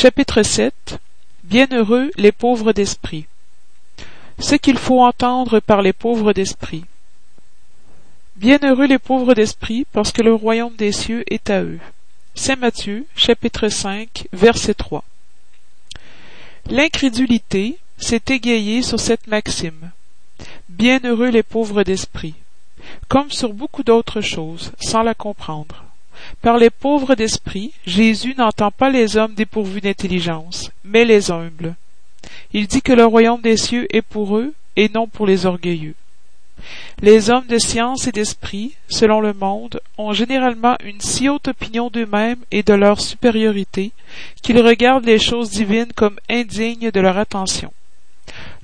Chapitre 0.00 0.44
7 0.44 1.00
Bienheureux 1.42 2.12
les 2.16 2.30
pauvres 2.30 2.72
d'esprit. 2.72 3.26
Ce 4.38 4.54
qu'il 4.54 4.78
faut 4.78 5.02
entendre 5.02 5.58
par 5.58 5.82
les 5.82 5.92
pauvres 5.92 6.32
d'esprit. 6.32 6.84
Bienheureux 8.36 8.86
les 8.86 9.00
pauvres 9.00 9.34
d'esprit, 9.34 9.86
parce 9.92 10.12
que 10.12 10.22
le 10.22 10.32
royaume 10.32 10.76
des 10.76 10.92
cieux 10.92 11.24
est 11.26 11.50
à 11.50 11.64
eux. 11.64 11.80
Saint 12.36 12.54
Matthieu, 12.54 13.06
chapitre 13.16 13.66
5, 13.66 14.28
verset 14.32 14.74
3. 14.74 15.02
L'incrédulité 16.70 17.76
s'est 17.96 18.22
égayée 18.28 18.82
sur 18.82 19.00
cette 19.00 19.26
maxime. 19.26 19.90
Bienheureux 20.68 21.30
les 21.30 21.42
pauvres 21.42 21.82
d'esprit, 21.82 22.34
comme 23.08 23.32
sur 23.32 23.52
beaucoup 23.52 23.82
d'autres 23.82 24.20
choses, 24.20 24.70
sans 24.78 25.02
la 25.02 25.14
comprendre. 25.14 25.87
Par 26.42 26.58
les 26.58 26.70
pauvres 26.70 27.14
d'esprit, 27.14 27.72
Jésus 27.86 28.34
n'entend 28.36 28.70
pas 28.70 28.90
les 28.90 29.16
hommes 29.16 29.34
dépourvus 29.34 29.80
d'intelligence, 29.80 30.70
mais 30.84 31.04
les 31.04 31.30
humbles. 31.30 31.74
Il 32.52 32.66
dit 32.66 32.82
que 32.82 32.92
le 32.92 33.04
royaume 33.04 33.40
des 33.40 33.56
cieux 33.56 33.86
est 33.94 34.02
pour 34.02 34.36
eux 34.36 34.54
et 34.76 34.88
non 34.88 35.06
pour 35.06 35.26
les 35.26 35.46
orgueilleux. 35.46 35.94
Les 37.00 37.30
hommes 37.30 37.46
de 37.46 37.58
science 37.58 38.08
et 38.08 38.12
d'esprit, 38.12 38.74
selon 38.88 39.20
le 39.20 39.32
monde, 39.32 39.80
ont 39.96 40.12
généralement 40.12 40.76
une 40.84 41.00
si 41.00 41.28
haute 41.28 41.48
opinion 41.48 41.90
d'eux-mêmes 41.90 42.40
et 42.50 42.62
de 42.62 42.74
leur 42.74 43.00
supériorité 43.00 43.92
qu'ils 44.42 44.60
regardent 44.60 45.04
les 45.04 45.20
choses 45.20 45.50
divines 45.50 45.92
comme 45.94 46.18
indignes 46.28 46.90
de 46.90 47.00
leur 47.00 47.16
attention. 47.16 47.72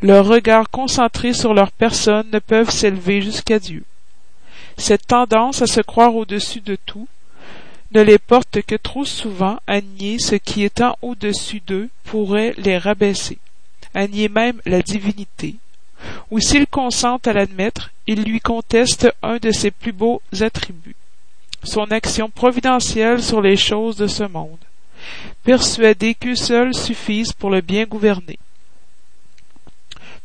Leurs 0.02 0.26
regards 0.26 0.70
concentrés 0.70 1.32
sur 1.32 1.54
leur 1.54 1.70
personne 1.70 2.26
ne 2.32 2.38
peuvent 2.38 2.70
s'élever 2.70 3.22
jusqu'à 3.22 3.58
Dieu. 3.58 3.84
Cette 4.76 5.06
tendance 5.06 5.62
à 5.62 5.66
se 5.66 5.80
croire 5.80 6.16
au-dessus 6.16 6.60
de 6.60 6.76
tout 6.76 7.06
ne 7.94 8.02
les 8.02 8.18
porte 8.18 8.60
que 8.62 8.74
trop 8.74 9.04
souvent 9.04 9.58
à 9.66 9.80
nier 9.80 10.18
ce 10.18 10.34
qui 10.34 10.64
étant 10.64 10.98
au-dessus 11.00 11.62
d'eux 11.64 11.88
pourrait 12.02 12.54
les 12.58 12.76
rabaisser, 12.76 13.38
à 13.94 14.08
nier 14.08 14.28
même 14.28 14.60
la 14.66 14.82
divinité, 14.82 15.56
ou 16.30 16.40
s'ils 16.40 16.66
consentent 16.66 17.28
à 17.28 17.32
l'admettre, 17.32 17.92
ils 18.06 18.24
lui 18.24 18.40
contestent 18.40 19.12
un 19.22 19.36
de 19.36 19.52
ses 19.52 19.70
plus 19.70 19.92
beaux 19.92 20.20
attributs, 20.40 20.96
son 21.62 21.84
action 21.92 22.28
providentielle 22.28 23.22
sur 23.22 23.40
les 23.40 23.56
choses 23.56 23.96
de 23.96 24.08
ce 24.08 24.24
monde, 24.24 24.58
persuadés 25.44 26.14
qu'eux 26.14 26.34
seuls 26.34 26.74
suffisent 26.74 27.32
pour 27.32 27.50
le 27.50 27.60
bien 27.60 27.84
gouverner. 27.84 28.38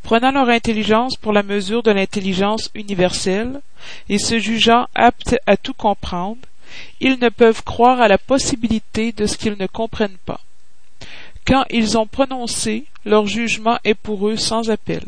Prenant 0.02 0.32
leur 0.32 0.50
intelligence 0.50 1.18
pour 1.18 1.34
la 1.34 1.44
mesure 1.44 1.84
de 1.84 1.92
l'intelligence 1.92 2.72
universelle, 2.74 3.62
et 4.08 4.18
se 4.18 4.40
jugeant 4.40 4.88
aptes 4.96 5.38
à 5.46 5.56
tout 5.56 5.74
comprendre, 5.74 6.40
ils 7.00 7.20
ne 7.20 7.30
peuvent 7.30 7.64
croire 7.64 8.02
à 8.02 8.08
la 8.08 8.18
possibilité 8.18 9.12
de 9.12 9.26
ce 9.26 9.38
qu'ils 9.38 9.58
ne 9.60 9.68
comprennent 9.68 10.18
pas. 10.26 10.42
Quand 11.46 11.66
ils 11.70 11.98
ont 11.98 12.08
prononcé, 12.08 12.86
leur 13.06 13.26
jugement 13.26 13.80
est 13.84 13.96
pour 13.96 14.28
eux 14.28 14.38
sans 14.38 14.70
appel. 14.70 15.04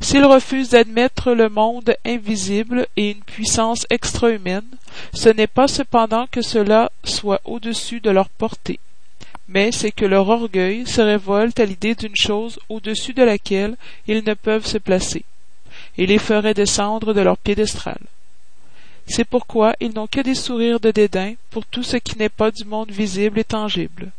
S'ils 0.00 0.24
refusent 0.24 0.70
d'admettre 0.70 1.32
le 1.32 1.48
monde 1.48 1.94
invisible 2.04 2.86
et 2.96 3.10
une 3.10 3.22
puissance 3.22 3.86
extra-humaine, 3.90 4.66
ce 5.12 5.28
n'est 5.28 5.46
pas 5.46 5.68
cependant 5.68 6.26
que 6.30 6.42
cela 6.42 6.90
soit 7.04 7.40
au-dessus 7.44 8.00
de 8.00 8.10
leur 8.10 8.28
portée, 8.28 8.80
mais 9.48 9.72
c'est 9.72 9.92
que 9.92 10.04
leur 10.04 10.28
orgueil 10.28 10.86
se 10.86 11.00
révolte 11.00 11.60
à 11.60 11.64
l'idée 11.64 11.94
d'une 11.94 12.16
chose 12.16 12.58
au-dessus 12.68 13.12
de 13.12 13.22
laquelle 13.22 13.76
ils 14.06 14.24
ne 14.24 14.34
peuvent 14.34 14.66
se 14.66 14.78
placer, 14.78 15.24
et 15.98 16.06
les 16.06 16.18
ferait 16.18 16.54
descendre 16.54 17.12
de 17.12 17.20
leur 17.20 17.36
piédestal. 17.36 17.98
C'est 19.06 19.24
pourquoi 19.24 19.74
ils 19.80 19.92
n'ont 19.92 20.06
que 20.06 20.20
des 20.20 20.34
sourires 20.34 20.80
de 20.80 20.90
dédain 20.90 21.34
pour 21.50 21.66
tout 21.66 21.82
ce 21.82 21.96
qui 21.96 22.16
n'est 22.18 22.28
pas 22.28 22.50
du 22.50 22.64
monde 22.64 22.90
visible 22.90 23.38
et 23.38 23.44
tangible. 23.44 24.12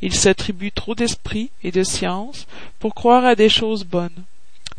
Ils 0.00 0.14
s'attribuent 0.14 0.72
trop 0.72 0.94
d'esprit 0.94 1.50
et 1.64 1.72
de 1.72 1.82
science 1.82 2.46
pour 2.78 2.94
croire 2.94 3.24
à 3.24 3.34
des 3.34 3.48
choses 3.48 3.84
bonnes, 3.84 4.24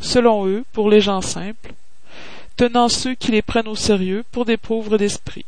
selon 0.00 0.46
eux, 0.46 0.64
pour 0.72 0.88
les 0.88 1.00
gens 1.00 1.20
simples, 1.20 1.74
tenant 2.56 2.88
ceux 2.88 3.14
qui 3.14 3.30
les 3.30 3.42
prennent 3.42 3.68
au 3.68 3.76
sérieux 3.76 4.24
pour 4.32 4.46
des 4.46 4.56
pauvres 4.56 4.96
d'esprit. 4.96 5.44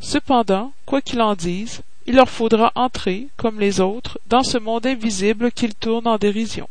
Cependant, 0.00 0.72
quoi 0.86 1.00
qu'ils 1.00 1.20
en 1.20 1.34
disent, 1.34 1.82
il 2.06 2.16
leur 2.16 2.30
faudra 2.30 2.72
entrer, 2.74 3.28
comme 3.36 3.60
les 3.60 3.80
autres, 3.80 4.18
dans 4.26 4.42
ce 4.42 4.58
monde 4.58 4.86
invisible 4.86 5.52
qu'ils 5.52 5.74
tournent 5.74 6.08
en 6.08 6.18
dérision. 6.18 6.68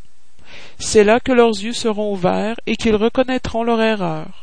C'est 0.79 1.05
là 1.05 1.19
que 1.19 1.31
leurs 1.31 1.51
yeux 1.51 1.71
seront 1.71 2.11
ouverts 2.11 2.59
et 2.65 2.75
qu'ils 2.75 2.95
reconnaîtront 2.95 3.63
leur 3.63 3.81
erreur 3.81 4.40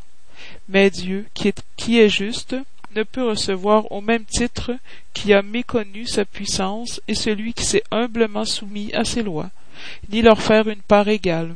mais 0.68 0.90
Dieu, 0.90 1.26
qui 1.34 1.98
est, 1.98 2.08
juste, 2.08 2.56
ne 2.94 3.02
peut 3.02 3.26
recevoir 3.26 3.90
au 3.92 4.00
même 4.00 4.24
titre 4.24 4.72
qui 5.14 5.32
a 5.32 5.42
méconnu 5.42 6.06
sa 6.06 6.24
puissance 6.24 7.00
et 7.08 7.14
celui 7.14 7.54
qui 7.54 7.64
s'est 7.64 7.84
humblement 7.90 8.44
soumis 8.44 8.92
à 8.92 9.04
ses 9.04 9.22
lois, 9.22 9.50
ni 10.10 10.22
leur 10.22 10.40
faire 10.40 10.68
une 10.68 10.82
part 10.82 11.08
égale. 11.08 11.54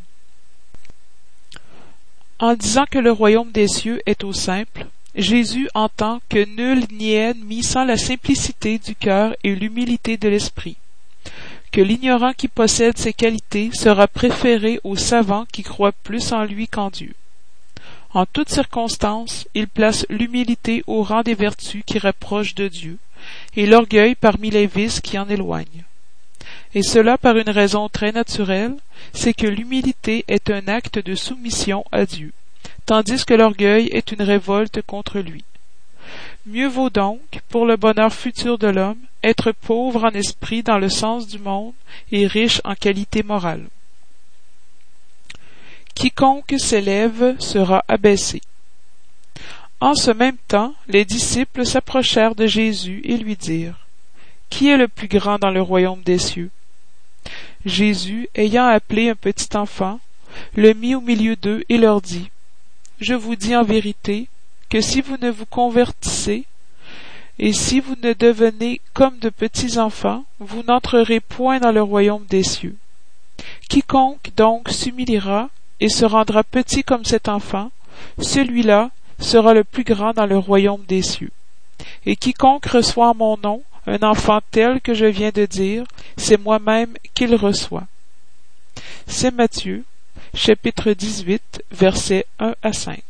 En 2.38 2.54
disant 2.54 2.86
que 2.90 2.98
le 2.98 3.12
royaume 3.12 3.52
des 3.52 3.68
cieux 3.68 4.00
est 4.06 4.24
au 4.24 4.32
simple, 4.32 4.86
Jésus 5.14 5.68
entend 5.74 6.20
que 6.28 6.44
nul 6.44 6.86
n'y 6.90 7.12
est 7.12 7.26
admis 7.26 7.62
sans 7.62 7.84
la 7.84 7.98
simplicité 7.98 8.78
du 8.78 8.94
cœur 8.94 9.36
et 9.44 9.54
l'humilité 9.54 10.16
de 10.16 10.28
l'esprit, 10.28 10.76
que 11.70 11.82
l'ignorant 11.82 12.32
qui 12.32 12.48
possède 12.48 12.96
ces 12.96 13.12
qualités 13.12 13.70
sera 13.74 14.08
préféré 14.08 14.80
au 14.84 14.96
savant 14.96 15.44
qui 15.52 15.62
croit 15.62 15.92
plus 15.92 16.32
en 16.32 16.44
lui 16.44 16.66
qu'en 16.66 16.88
Dieu. 16.90 17.14
En 18.14 18.26
toutes 18.26 18.50
circonstances, 18.50 19.48
il 19.54 19.68
place 19.68 20.04
l'humilité 20.10 20.84
au 20.86 21.02
rang 21.02 21.22
des 21.22 21.34
vertus 21.34 21.82
qui 21.86 21.98
rapprochent 21.98 22.54
de 22.54 22.68
Dieu, 22.68 22.98
et 23.56 23.66
l'orgueil 23.66 24.14
parmi 24.14 24.50
les 24.50 24.66
vices 24.66 25.00
qui 25.00 25.18
en 25.18 25.28
éloignent. 25.28 25.84
Et 26.74 26.82
cela 26.82 27.16
par 27.16 27.38
une 27.38 27.48
raison 27.48 27.88
très 27.88 28.12
naturelle, 28.12 28.76
c'est 29.14 29.32
que 29.32 29.46
l'humilité 29.46 30.24
est 30.28 30.50
un 30.50 30.68
acte 30.68 30.98
de 30.98 31.14
soumission 31.14 31.84
à 31.90 32.04
Dieu, 32.04 32.32
tandis 32.84 33.24
que 33.24 33.34
l'orgueil 33.34 33.88
est 33.92 34.12
une 34.12 34.22
révolte 34.22 34.82
contre 34.82 35.18
lui. 35.18 35.44
Mieux 36.44 36.68
vaut 36.68 36.90
donc, 36.90 37.40
pour 37.48 37.64
le 37.64 37.76
bonheur 37.76 38.12
futur 38.12 38.58
de 38.58 38.66
l'homme, 38.66 38.98
être 39.22 39.52
pauvre 39.52 40.04
en 40.04 40.10
esprit 40.10 40.62
dans 40.62 40.78
le 40.78 40.88
sens 40.90 41.28
du 41.28 41.38
monde 41.38 41.72
et 42.10 42.26
riche 42.26 42.60
en 42.64 42.74
qualité 42.74 43.22
morale. 43.22 43.64
Quiconque 46.02 46.56
s'élève 46.58 47.36
sera 47.38 47.84
abaissé. 47.86 48.40
En 49.78 49.94
ce 49.94 50.10
même 50.10 50.36
temps, 50.48 50.74
les 50.88 51.04
disciples 51.04 51.64
s'approchèrent 51.64 52.34
de 52.34 52.48
Jésus 52.48 53.02
et 53.04 53.16
lui 53.16 53.36
dirent 53.36 53.86
Qui 54.50 54.66
est 54.66 54.76
le 54.76 54.88
plus 54.88 55.06
grand 55.06 55.38
dans 55.38 55.52
le 55.52 55.62
royaume 55.62 56.02
des 56.02 56.18
cieux? 56.18 56.50
Jésus, 57.64 58.28
ayant 58.34 58.66
appelé 58.66 59.10
un 59.10 59.14
petit 59.14 59.56
enfant, 59.56 60.00
le 60.56 60.74
mit 60.74 60.96
au 60.96 61.00
milieu 61.00 61.36
d'eux 61.36 61.62
et 61.68 61.78
leur 61.78 62.00
dit 62.00 62.30
Je 63.00 63.14
vous 63.14 63.36
dis 63.36 63.54
en 63.54 63.62
vérité 63.62 64.26
que 64.70 64.80
si 64.80 65.02
vous 65.02 65.18
ne 65.18 65.30
vous 65.30 65.46
convertissez 65.46 66.46
et 67.38 67.52
si 67.52 67.78
vous 67.78 67.94
ne 68.02 68.12
devenez 68.12 68.80
comme 68.92 69.20
de 69.20 69.28
petits 69.28 69.78
enfants, 69.78 70.24
vous 70.40 70.64
n'entrerez 70.64 71.20
point 71.20 71.60
dans 71.60 71.70
le 71.70 71.80
royaume 71.80 72.26
des 72.28 72.42
cieux. 72.42 72.74
Quiconque 73.68 74.32
donc 74.36 74.68
s'humiliera 74.68 75.48
et 75.82 75.88
se 75.88 76.04
rendra 76.04 76.44
petit 76.44 76.84
comme 76.84 77.04
cet 77.04 77.28
enfant, 77.28 77.72
celui-là 78.20 78.92
sera 79.18 79.52
le 79.52 79.64
plus 79.64 79.82
grand 79.82 80.12
dans 80.12 80.26
le 80.26 80.38
royaume 80.38 80.84
des 80.86 81.02
cieux. 81.02 81.32
Et 82.06 82.14
quiconque 82.14 82.66
reçoit 82.66 83.08
en 83.08 83.14
mon 83.16 83.36
nom 83.36 83.62
un 83.88 83.98
enfant 84.04 84.38
tel 84.52 84.80
que 84.80 84.94
je 84.94 85.06
viens 85.06 85.32
de 85.34 85.44
dire, 85.44 85.82
c'est 86.16 86.40
moi-même 86.40 86.94
qu'il 87.14 87.34
reçoit. 87.34 87.88
C'est 89.08 89.34
Matthieu, 89.34 89.82
chapitre 90.34 90.92
18, 90.92 91.64
versets 91.72 92.26
1 92.38 92.54
à 92.62 92.72
5. 92.72 93.02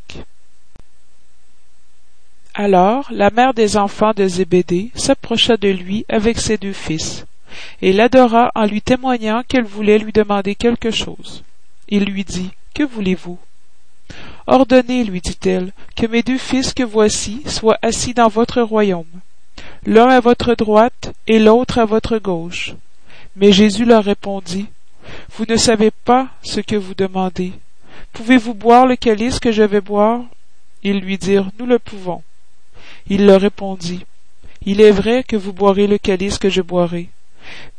Alors 2.55 3.07
la 3.11 3.29
mère 3.29 3.53
des 3.53 3.77
enfants 3.77 4.13
de 4.15 4.27
Zébédée 4.27 4.89
s'approcha 4.95 5.57
de 5.57 5.69
lui 5.69 6.05
avec 6.09 6.39
ses 6.39 6.57
deux 6.57 6.73
fils, 6.73 7.27
et 7.83 7.93
l'adora 7.93 8.51
en 8.55 8.65
lui 8.65 8.81
témoignant 8.81 9.43
qu'elle 9.47 9.63
voulait 9.63 9.99
lui 9.99 10.11
demander 10.11 10.55
quelque 10.55 10.89
chose. 10.89 11.43
Il 11.87 12.05
lui 12.05 12.23
dit, 12.23 12.49
que 12.73 12.83
voulez-vous? 12.83 13.37
Ordonnez, 14.47 15.03
lui 15.03 15.21
dit-elle, 15.21 15.71
que 15.95 16.05
mes 16.05 16.23
deux 16.23 16.37
fils 16.37 16.73
que 16.73 16.83
voici 16.83 17.41
soient 17.45 17.79
assis 17.81 18.13
dans 18.13 18.27
votre 18.27 18.61
royaume, 18.61 19.05
l'un 19.85 20.09
à 20.09 20.19
votre 20.19 20.55
droite 20.55 21.13
et 21.27 21.39
l'autre 21.39 21.79
à 21.79 21.85
votre 21.85 22.17
gauche. 22.17 22.73
Mais 23.35 23.51
Jésus 23.51 23.85
leur 23.85 24.03
répondit, 24.03 24.67
Vous 25.37 25.45
ne 25.47 25.55
savez 25.55 25.91
pas 25.91 26.27
ce 26.41 26.59
que 26.59 26.75
vous 26.75 26.93
demandez. 26.93 27.53
Pouvez-vous 28.11 28.53
boire 28.53 28.85
le 28.85 28.95
calice 28.95 29.39
que 29.39 29.51
je 29.51 29.63
vais 29.63 29.81
boire? 29.81 30.21
Ils 30.83 30.99
lui 30.99 31.17
dirent, 31.17 31.49
Nous 31.59 31.65
le 31.65 31.79
pouvons. 31.79 32.21
Il 33.07 33.25
leur 33.25 33.41
répondit, 33.41 34.05
Il 34.65 34.81
est 34.81 34.91
vrai 34.91 35.23
que 35.23 35.35
vous 35.35 35.53
boirez 35.53 35.87
le 35.87 35.97
calice 35.97 36.37
que 36.37 36.49
je 36.49 36.61
boirai, 36.61 37.09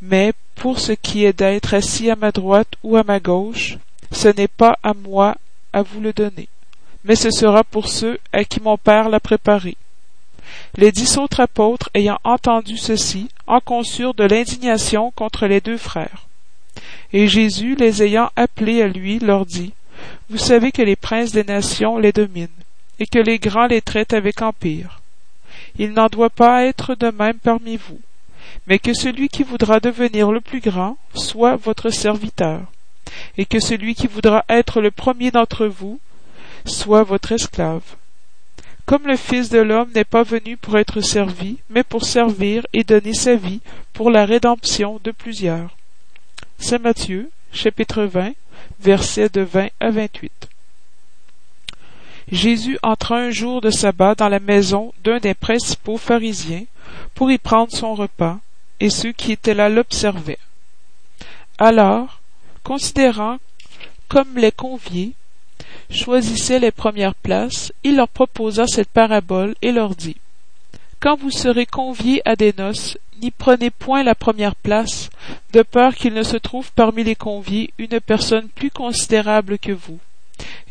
mais 0.01 0.33
pour 0.55 0.79
ce 0.79 0.91
qui 0.91 1.25
est 1.25 1.37
d'être 1.37 1.73
assis 1.73 2.09
à 2.09 2.15
ma 2.15 2.31
droite 2.31 2.73
ou 2.83 2.97
à 2.97 3.03
ma 3.03 3.19
gauche, 3.19 3.77
ce 4.11 4.27
n'est 4.27 4.47
pas 4.47 4.77
à 4.83 4.93
moi 4.93 5.35
à 5.73 5.81
vous 5.81 5.99
le 5.99 6.13
donner, 6.13 6.47
mais 7.03 7.15
ce 7.15 7.31
sera 7.31 7.63
pour 7.63 7.87
ceux 7.87 8.19
à 8.31 8.43
qui 8.43 8.61
mon 8.61 8.77
Père 8.77 9.09
l'a 9.09 9.19
préparé. 9.19 9.77
Les 10.77 10.91
dix 10.91 11.17
autres 11.17 11.39
apôtres 11.39 11.89
ayant 11.93 12.19
entendu 12.23 12.77
ceci 12.77 13.29
en 13.47 13.59
conçurent 13.59 14.13
de 14.13 14.23
l'indignation 14.23 15.11
contre 15.11 15.47
les 15.47 15.61
deux 15.61 15.77
frères. 15.77 16.27
Et 17.13 17.27
Jésus, 17.27 17.75
les 17.75 18.03
ayant 18.03 18.29
appelés 18.35 18.81
à 18.81 18.87
lui, 18.87 19.19
leur 19.19 19.45
dit, 19.45 19.73
Vous 20.29 20.37
savez 20.37 20.71
que 20.71 20.81
les 20.81 20.95
princes 20.95 21.31
des 21.31 21.43
nations 21.43 21.97
les 21.97 22.11
dominent, 22.11 22.47
et 22.99 23.05
que 23.05 23.19
les 23.19 23.39
grands 23.39 23.67
les 23.67 23.81
traitent 23.81 24.13
avec 24.13 24.41
empire. 24.41 25.01
Il 25.77 25.91
n'en 25.93 26.07
doit 26.07 26.29
pas 26.29 26.65
être 26.65 26.95
de 26.95 27.09
même 27.11 27.37
parmi 27.37 27.77
vous, 27.77 27.99
mais 28.67 28.79
que 28.79 28.93
celui 28.93 29.29
qui 29.29 29.43
voudra 29.43 29.79
devenir 29.79 30.31
le 30.31 30.41
plus 30.41 30.59
grand 30.59 30.97
soit 31.13 31.55
votre 31.55 31.89
serviteur, 31.89 32.61
et 33.37 33.45
que 33.45 33.59
celui 33.59 33.95
qui 33.95 34.07
voudra 34.07 34.45
être 34.49 34.81
le 34.81 34.91
premier 34.91 35.31
d'entre 35.31 35.67
vous 35.67 35.99
soit 36.65 37.03
votre 37.03 37.31
esclave. 37.31 37.83
Comme 38.85 39.07
le 39.07 39.17
Fils 39.17 39.49
de 39.49 39.59
l'homme 39.59 39.89
n'est 39.95 40.03
pas 40.03 40.23
venu 40.23 40.57
pour 40.57 40.77
être 40.77 41.01
servi, 41.01 41.57
mais 41.69 41.83
pour 41.83 42.05
servir 42.05 42.65
et 42.73 42.83
donner 42.83 43.13
sa 43.13 43.35
vie 43.35 43.61
pour 43.93 44.11
la 44.11 44.25
rédemption 44.25 44.99
de 45.03 45.11
plusieurs. 45.11 45.75
Saint 46.59 46.79
Matthieu, 46.79 47.31
chapitre 47.51 48.03
20, 48.03 48.33
versets 48.79 49.29
de 49.29 49.41
20 49.41 49.69
à 49.79 49.89
28. 49.89 50.31
Jésus 52.31 52.79
entra 52.81 53.17
un 53.17 53.29
jour 53.29 53.61
de 53.61 53.69
sabbat 53.69 54.15
dans 54.15 54.29
la 54.29 54.39
maison 54.39 54.93
d'un 55.03 55.19
des 55.19 55.33
principaux 55.33 55.97
pharisiens 55.97 56.65
pour 57.13 57.31
y 57.31 57.37
prendre 57.37 57.71
son 57.71 57.93
repas, 57.93 58.39
et 58.79 58.89
ceux 58.89 59.11
qui 59.11 59.31
étaient 59.31 59.53
là 59.53 59.69
l'observaient. 59.69 60.39
Alors, 61.57 62.14
considérant 62.65 63.37
comme 64.09 64.37
les 64.37 64.51
conviés 64.51 65.13
choisissaient 65.91 66.59
les 66.59 66.71
premières 66.71 67.13
places, 67.13 67.71
il 67.83 67.95
leur 67.95 68.09
proposa 68.09 68.65
cette 68.65 68.89
parabole 68.89 69.55
et 69.61 69.71
leur 69.71 69.95
dit 69.95 70.17
Quand 70.99 71.15
vous 71.15 71.29
serez 71.29 71.67
conviés 71.67 72.23
à 72.25 72.35
des 72.35 72.53
noces, 72.57 72.97
n'y 73.21 73.29
prenez 73.29 73.69
point 73.69 74.03
la 74.03 74.15
première 74.15 74.55
place, 74.55 75.11
de 75.53 75.61
peur 75.61 75.93
qu'il 75.95 76.13
ne 76.15 76.23
se 76.23 76.37
trouve 76.37 76.71
parmi 76.73 77.03
les 77.03 77.15
conviés 77.15 77.71
une 77.77 77.99
personne 77.99 78.49
plus 78.49 78.71
considérable 78.71 79.59
que 79.59 79.71
vous, 79.71 79.99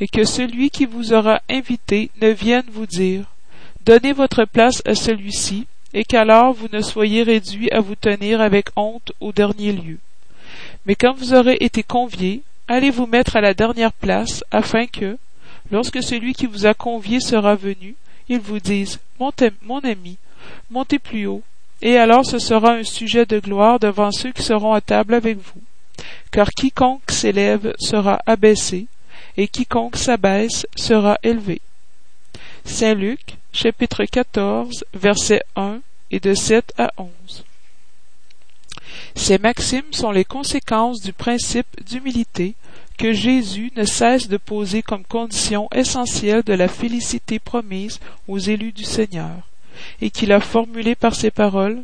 et 0.00 0.08
que 0.08 0.24
celui 0.24 0.70
qui 0.70 0.86
vous 0.86 1.12
aura 1.12 1.40
invité 1.48 2.10
ne 2.20 2.28
vienne 2.28 2.66
vous 2.72 2.86
dire 2.86 3.24
Donnez 3.86 4.12
votre 4.12 4.46
place 4.46 4.82
à 4.84 4.96
celui-ci, 4.96 5.68
et 5.92 6.04
qu'alors 6.04 6.54
vous 6.54 6.68
ne 6.72 6.80
soyez 6.80 7.22
réduits 7.22 7.70
à 7.70 7.78
vous 7.78 7.94
tenir 7.94 8.40
avec 8.40 8.66
honte 8.74 9.12
au 9.20 9.30
dernier 9.30 9.72
lieu. 9.72 9.98
Mais 10.86 10.94
quand 10.94 11.14
vous 11.14 11.34
aurez 11.34 11.56
été 11.60 11.82
conviés, 11.82 12.42
allez 12.68 12.90
vous 12.90 13.06
mettre 13.06 13.36
à 13.36 13.40
la 13.40 13.54
dernière 13.54 13.92
place, 13.92 14.44
afin 14.50 14.86
que, 14.86 15.18
lorsque 15.70 16.02
celui 16.02 16.34
qui 16.34 16.46
vous 16.46 16.66
a 16.66 16.74
convié 16.74 17.20
sera 17.20 17.54
venu, 17.54 17.94
il 18.28 18.40
vous 18.40 18.60
dise 18.60 19.00
mon, 19.18 19.32
mon 19.62 19.80
ami, 19.80 20.18
montez 20.70 20.98
plus 20.98 21.26
haut, 21.26 21.42
et 21.82 21.96
alors 21.96 22.24
ce 22.24 22.38
sera 22.38 22.72
un 22.72 22.84
sujet 22.84 23.26
de 23.26 23.38
gloire 23.38 23.78
devant 23.78 24.10
ceux 24.10 24.32
qui 24.32 24.42
seront 24.42 24.72
à 24.72 24.80
table 24.80 25.14
avec 25.14 25.36
vous. 25.36 25.62
Car 26.30 26.48
quiconque 26.50 27.10
s'élève 27.10 27.74
sera 27.78 28.20
abaissé, 28.26 28.86
et 29.36 29.48
quiconque 29.48 29.96
s'abaisse 29.96 30.66
sera 30.76 31.18
élevé. 31.22 31.60
Saint 32.64 32.94
Luc, 32.94 33.36
chapitre 33.52 34.04
14, 34.04 34.84
versets 34.94 35.42
1 35.56 35.80
et 36.10 36.20
de 36.20 36.34
7 36.34 36.72
à 36.78 36.92
11. 36.96 37.08
Ces 39.14 39.38
maximes 39.38 39.92
sont 39.92 40.10
les 40.10 40.24
conséquences 40.24 41.00
du 41.00 41.12
principe 41.12 41.66
d'humilité 41.84 42.54
que 42.98 43.12
Jésus 43.12 43.72
ne 43.76 43.84
cesse 43.84 44.28
de 44.28 44.36
poser 44.36 44.82
comme 44.82 45.04
condition 45.04 45.68
essentielle 45.74 46.42
de 46.42 46.52
la 46.52 46.68
félicité 46.68 47.38
promise 47.38 48.00
aux 48.28 48.38
élus 48.38 48.72
du 48.72 48.84
Seigneur, 48.84 49.48
et 50.00 50.10
qu'il 50.10 50.32
a 50.32 50.40
formulé 50.40 50.94
par 50.94 51.14
ces 51.14 51.30
paroles 51.30 51.82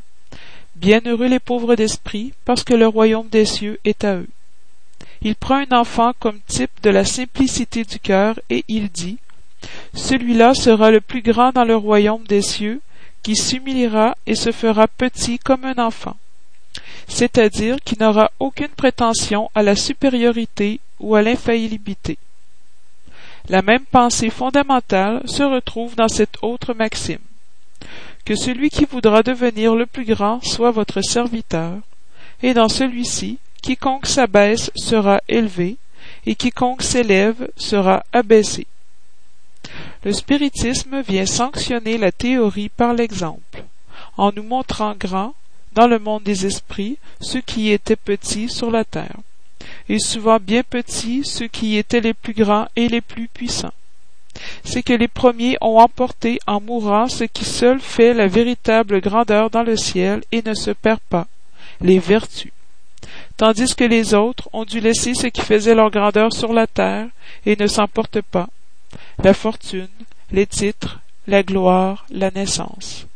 Bienheureux 0.77 1.27
les 1.27 1.41
pauvres 1.41 1.75
d'esprit, 1.75 2.33
parce 2.45 2.65
que 2.65 2.75
le 2.75 2.87
royaume 2.87 3.29
des 3.29 3.45
cieux 3.45 3.79
est 3.85 4.05
à 4.05 4.17
eux. 4.17 4.29
Il 5.21 5.35
prend 5.35 5.57
un 5.57 5.77
enfant 5.77 6.13
comme 6.19 6.41
type 6.47 6.71
de 6.83 6.89
la 6.89 7.05
simplicité 7.05 7.85
du 7.85 7.99
cœur 7.99 8.41
et 8.49 8.65
il 8.69 8.89
dit 8.89 9.19
Celui-là 9.93 10.55
sera 10.55 10.91
le 10.91 11.03
plus 11.03 11.21
grand 11.21 11.53
dans 11.53 11.65
le 11.65 11.77
royaume 11.77 12.25
des 12.27 12.41
cieux, 12.41 12.81
qui 13.23 13.37
s'humiliera 13.37 14.17
et 14.27 14.35
se 14.35 14.53
fera 14.53 14.89
petit 14.89 15.39
comme 15.39 15.67
un 15.67 15.77
enfant, 15.77 16.17
c'est-à-dire 17.09 17.77
qui 17.85 17.99
n'aura 17.99 18.31
aucune 18.39 18.69
prétention 18.69 19.51
à 19.55 19.63
la 19.63 19.77
supériorité 19.77 20.81
ou 21.01 21.15
à 21.15 21.23
l'infaillibilité. 21.23 22.19
La 23.49 23.63
même 23.63 23.85
pensée 23.85 24.31
fondamentale 24.31 25.23
se 25.27 25.43
retrouve 25.43 25.97
dans 25.97 26.09
cette 26.09 26.37
autre 26.43 26.75
maxime. 26.75 27.19
Que 28.25 28.37
celui 28.37 28.71
qui 28.71 28.85
voudra 28.85 29.23
devenir 29.23 29.75
le 29.75 29.87
plus 29.87 30.05
grand 30.05 30.45
soit 30.45 30.71
votre 30.71 31.01
serviteur, 31.01 31.79
et 32.43 32.55
dans 32.55 32.69
celui-ci, 32.69 33.39
quiconque 33.63 34.07
s'abaisse 34.07 34.71
sera 34.77 35.21
élevé, 35.29 35.77
et 36.27 36.35
quiconque 36.35 36.83
s'élève 36.83 37.49
sera 37.57 38.05
abaissé. 38.13 38.67
Le 40.05 40.13
spiritisme 40.13 41.03
vient 41.03 41.27
sanctionner 41.27 41.99
la 41.99 42.13
théorie 42.13 42.69
par 42.69 42.95
l'exemple, 42.95 43.65
en 44.17 44.33
nous 44.33 44.43
montrant 44.43 44.95
grand, 44.95 45.35
dans 45.73 45.87
le 45.87 45.99
monde 45.99 46.23
des 46.23 46.47
esprits, 46.47 46.99
ceux 47.21 47.41
qui 47.41 47.71
étaient 47.71 47.97
petits 47.97 48.49
sur 48.49 48.71
la 48.71 48.85
terre, 48.85 49.17
et 49.89 49.99
souvent 49.99 50.39
bien 50.41 50.63
petits 50.63 51.25
ceux 51.25 51.49
qui 51.49 51.77
étaient 51.77 52.01
les 52.01 52.15
plus 52.15 52.35
grands 52.35 52.69
et 52.77 52.89
les 52.89 53.01
plus 53.01 53.29
puissants. 53.29 53.73
C'est 54.65 54.83
que 54.83 54.93
les 54.93 55.09
premiers 55.09 55.57
ont 55.61 55.79
emporté 55.79 56.39
en 56.47 56.61
mourant 56.61 57.09
ce 57.09 57.25
qui 57.25 57.45
seul 57.45 57.81
fait 57.81 58.15
la 58.15 58.27
véritable 58.27 59.01
grandeur 59.01 59.51
dans 59.51 59.63
le 59.63 59.77
ciel 59.77 60.23
et 60.33 60.43
ne 60.43 60.55
se 60.55 60.71
perd 60.71 61.01
pas, 61.09 61.27
les 61.81 61.99
vertus 61.99 62.53
tandis 63.41 63.75
que 63.75 63.85
les 63.85 64.13
autres 64.13 64.51
ont 64.53 64.67
dû 64.67 64.81
laisser 64.81 65.15
ce 65.15 65.27
qui 65.27 65.41
faisait 65.41 65.75
leur 65.75 65.91
grandeur 65.91 66.31
sur 66.31 66.53
la 66.53 66.67
terre 66.67 67.07
et 67.47 67.57
ne 67.57 67.67
s'emportent 67.67 68.21
pas, 68.21 68.51
la 69.25 69.33
fortune, 69.33 69.89
les 70.31 70.47
titres, 70.47 71.01
la 71.27 71.43
gloire, 71.43 72.05
la 72.11 72.31
naissance. 72.31 73.07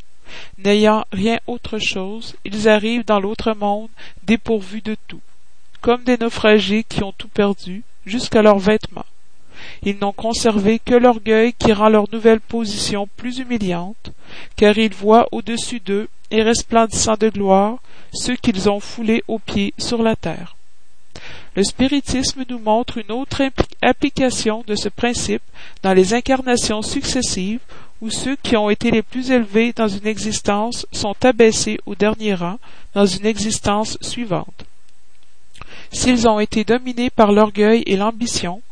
N'ayant 0.65 1.05
rien 1.13 1.41
autre 1.47 1.79
chose, 1.79 2.37
ils 2.47 2.69
arrivent 2.71 3.05
dans 3.05 3.21
l'autre 3.21 3.55
monde 3.55 3.91
dépourvus 4.23 4.81
de 4.81 4.97
tout, 5.09 5.21
comme 5.83 6.05
des 6.05 6.17
naufragés 6.17 6.85
qui 6.85 7.03
ont 7.03 7.13
tout 7.13 7.29
perdu, 7.29 7.83
jusqu'à 8.07 8.41
leurs 8.41 8.59
vêtements. 8.59 9.05
Ils 9.83 9.99
n'ont 9.99 10.13
conservé 10.13 10.79
que 10.79 10.95
l'orgueil 10.95 11.53
qui 11.53 11.73
rend 11.75 11.91
leur 11.91 12.07
nouvelle 12.13 12.41
position 12.41 13.07
plus 13.17 13.39
humiliante, 13.39 14.13
car 14.57 14.79
ils 14.79 14.95
voient 14.95 15.29
au-dessus 15.33 15.81
d'eux 15.81 16.09
et 16.31 16.43
resplendissant 16.43 17.17
de 17.19 17.29
gloire 17.29 17.77
ceux 18.13 18.37
qu'ils 18.37 18.71
ont 18.71 18.81
foulés 18.81 19.23
aux 19.29 19.39
pieds 19.39 19.75
sur 19.77 20.03
la 20.03 20.17
terre. 20.17 20.57
Le 21.57 21.63
spiritisme 21.63 22.45
nous 22.49 22.59
montre 22.59 22.99
une 22.99 23.13
autre 23.13 23.43
application 23.81 24.65
de 24.67 24.75
ce 24.75 24.89
principe 24.89 25.43
dans 25.83 25.93
les 25.93 26.13
incarnations 26.13 26.83
successives 26.83 27.61
où 28.01 28.11
ceux 28.11 28.37
qui 28.37 28.57
ont 28.57 28.71
été 28.71 28.91
les 28.91 29.03
plus 29.03 29.31
élevés 29.31 29.73
dans 29.73 29.87
une 29.87 30.07
existence 30.07 30.87
sont 30.91 31.15
abaissés 31.25 31.79
au 31.87 31.95
dernier 31.95 32.35
rang 32.35 32.59
dans 32.93 33.07
une 33.07 33.25
existence 33.25 33.97
suivante. 34.01 34.65
S'ils 35.93 36.29
ont 36.29 36.41
été 36.41 36.65
dominés 36.65 37.11
par 37.11 37.31
l'orgueil 37.31 37.85
et 37.87 37.97
l'ambition, 37.97 38.63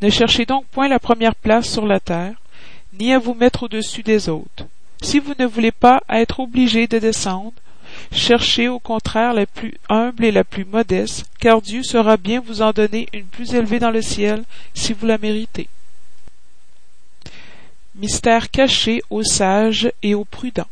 ne 0.00 0.08
cherchez 0.10 0.46
donc 0.46 0.64
point 0.66 0.88
la 0.88 1.00
première 1.00 1.34
place 1.34 1.68
sur 1.68 1.86
la 1.86 1.98
terre, 1.98 2.40
ni 3.00 3.12
à 3.12 3.18
vous 3.18 3.34
mettre 3.34 3.64
au-dessus 3.64 4.02
des 4.02 4.28
autres. 4.28 4.66
Si 5.02 5.18
vous 5.18 5.34
ne 5.38 5.46
voulez 5.46 5.72
pas 5.72 6.00
être 6.08 6.40
obligés 6.40 6.86
de 6.86 6.98
descendre, 6.98 7.52
Cherchez 8.12 8.68
au 8.68 8.78
contraire 8.78 9.34
la 9.34 9.46
plus 9.46 9.74
humble 9.88 10.24
et 10.24 10.32
la 10.32 10.44
plus 10.44 10.64
modeste, 10.64 11.26
car 11.38 11.60
Dieu 11.60 11.82
saura 11.82 12.16
bien 12.16 12.40
vous 12.40 12.62
en 12.62 12.72
donner 12.72 13.08
une 13.12 13.26
plus 13.26 13.54
élevée 13.54 13.78
dans 13.78 13.90
le 13.90 14.02
ciel 14.02 14.44
si 14.74 14.92
vous 14.92 15.06
la 15.06 15.18
méritez. 15.18 15.68
Mystère 17.94 18.50
caché 18.50 19.02
aux 19.10 19.24
sages 19.24 19.92
et 20.02 20.14
aux 20.14 20.24
prudents. 20.24 20.68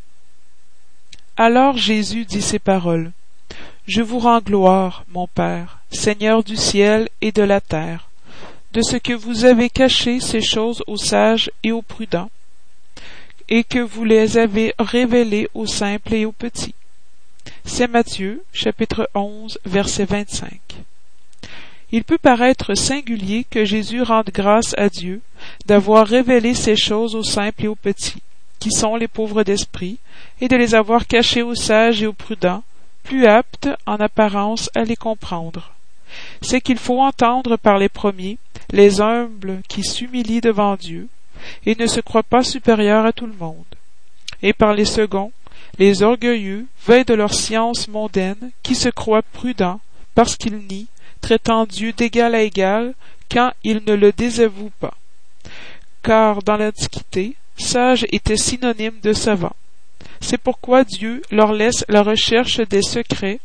Alors 1.37 1.77
Jésus 1.77 2.25
dit 2.25 2.43
ces 2.43 2.59
paroles. 2.59 3.13
Je 3.87 4.01
vous 4.01 4.19
rends 4.19 4.41
gloire, 4.41 5.05
mon 5.13 5.27
Père, 5.27 5.81
Seigneur 5.91 6.43
du 6.43 6.57
ciel 6.57 7.09
et 7.21 7.33
de 7.33 7.43
la 7.43 7.61
terre, 7.61 8.09
de 8.73 8.83
ce 8.83 8.97
que 8.97 9.13
vous 9.13 9.45
avez 9.45 9.71
caché 9.71 10.21
ces 10.21 10.41
choses 10.41 10.83
aux 10.87 10.97
sages 10.97 11.51
et 11.63 11.73
aux 11.73 11.83
prudents, 11.83 12.31
et 13.49 13.65
que 13.65 13.79
vous 13.79 14.05
les 14.05 14.39
avez 14.39 14.75
révélées 14.79 15.49
aux 15.55 15.67
simples 15.67 16.15
et 16.15 16.25
aux 16.25 16.33
petits. 16.33 16.75
C'est 17.65 17.89
Matthieu, 17.89 18.43
chapitre 18.53 19.09
11, 19.15 19.59
verset 19.65 20.05
25. 20.05 20.61
Il 21.93 22.05
peut 22.05 22.19
paraître 22.19 22.75
singulier 22.75 23.45
que 23.49 23.65
Jésus 23.65 24.03
rende 24.03 24.31
grâce 24.33 24.75
à 24.77 24.89
Dieu 24.89 25.21
d'avoir 25.67 26.07
révélé 26.07 26.55
ces 26.55 26.77
choses 26.77 27.15
aux 27.15 27.23
simples 27.23 27.65
et 27.65 27.69
aux 27.69 27.77
petits, 27.77 28.23
qui 28.59 28.71
sont 28.71 28.97
les 28.97 29.09
pauvres 29.09 29.45
d'esprit, 29.45 29.99
et 30.41 30.49
de 30.49 30.57
les 30.57 30.75
avoir 30.75 31.07
cachées 31.07 31.43
aux 31.43 31.55
sages 31.55 32.03
et 32.03 32.07
aux 32.07 32.13
prudents, 32.13 32.65
plus 33.05 33.27
aptes 33.27 33.69
en 33.87 33.97
apparence 33.97 34.69
à 34.75 34.83
les 34.83 34.97
comprendre. 34.97 35.73
C'est 36.43 36.61
qu'il 36.61 36.79
faut 36.79 37.01
entendre 37.01 37.57
par 37.57 37.79
les 37.79 37.89
premiers, 37.89 38.39
les 38.73 39.01
humbles 39.01 39.61
qui 39.69 39.85
s'humilient 39.85 40.41
devant 40.41 40.77
Dieu, 40.77 41.09
et 41.65 41.77
ne 41.77 41.87
se 41.87 42.01
croient 42.01 42.23
pas 42.23 42.43
supérieurs 42.43 43.07
à 43.07 43.13
tout 43.13 43.27
le 43.27 43.35
monde. 43.35 43.65
et 44.43 44.53
par 44.53 44.75
les 44.75 44.85
seconds, 44.85 45.33
les 45.79 46.03
orgueilleux 46.03 46.67
veillent 46.87 47.05
de 47.05 47.15
leur 47.15 47.35
science 47.35 47.89
mondaine, 47.89 48.51
qui 48.63 48.75
se 48.75 48.89
croient 48.89 49.23
prudents, 49.23 49.81
parce 50.15 50.37
qu'ils 50.37 50.59
nient, 50.59 50.89
traitant 51.21 51.67
Dieu 51.67 51.93
d'égal 51.93 52.35
à 52.35 52.43
égal, 52.43 52.95
quand 53.31 53.53
ils 53.65 53.83
ne 53.87 53.95
le 53.95 54.13
désavouent 54.13 54.73
pas. 54.81 54.95
Car 56.03 56.43
dans 56.43 56.57
l'Antiquité, 56.57 57.37
sage 57.59 58.07
était 58.13 58.37
synonyme 58.37 59.01
de 59.03 59.13
savant. 59.13 59.57
C'est 60.21 60.39
pourquoi 60.39 60.85
Dieu 60.85 61.23
leur 61.31 61.53
laisse 61.53 61.85
la 61.89 62.03
recherche 62.03 62.61
des 62.61 62.83
secrets 62.83 63.41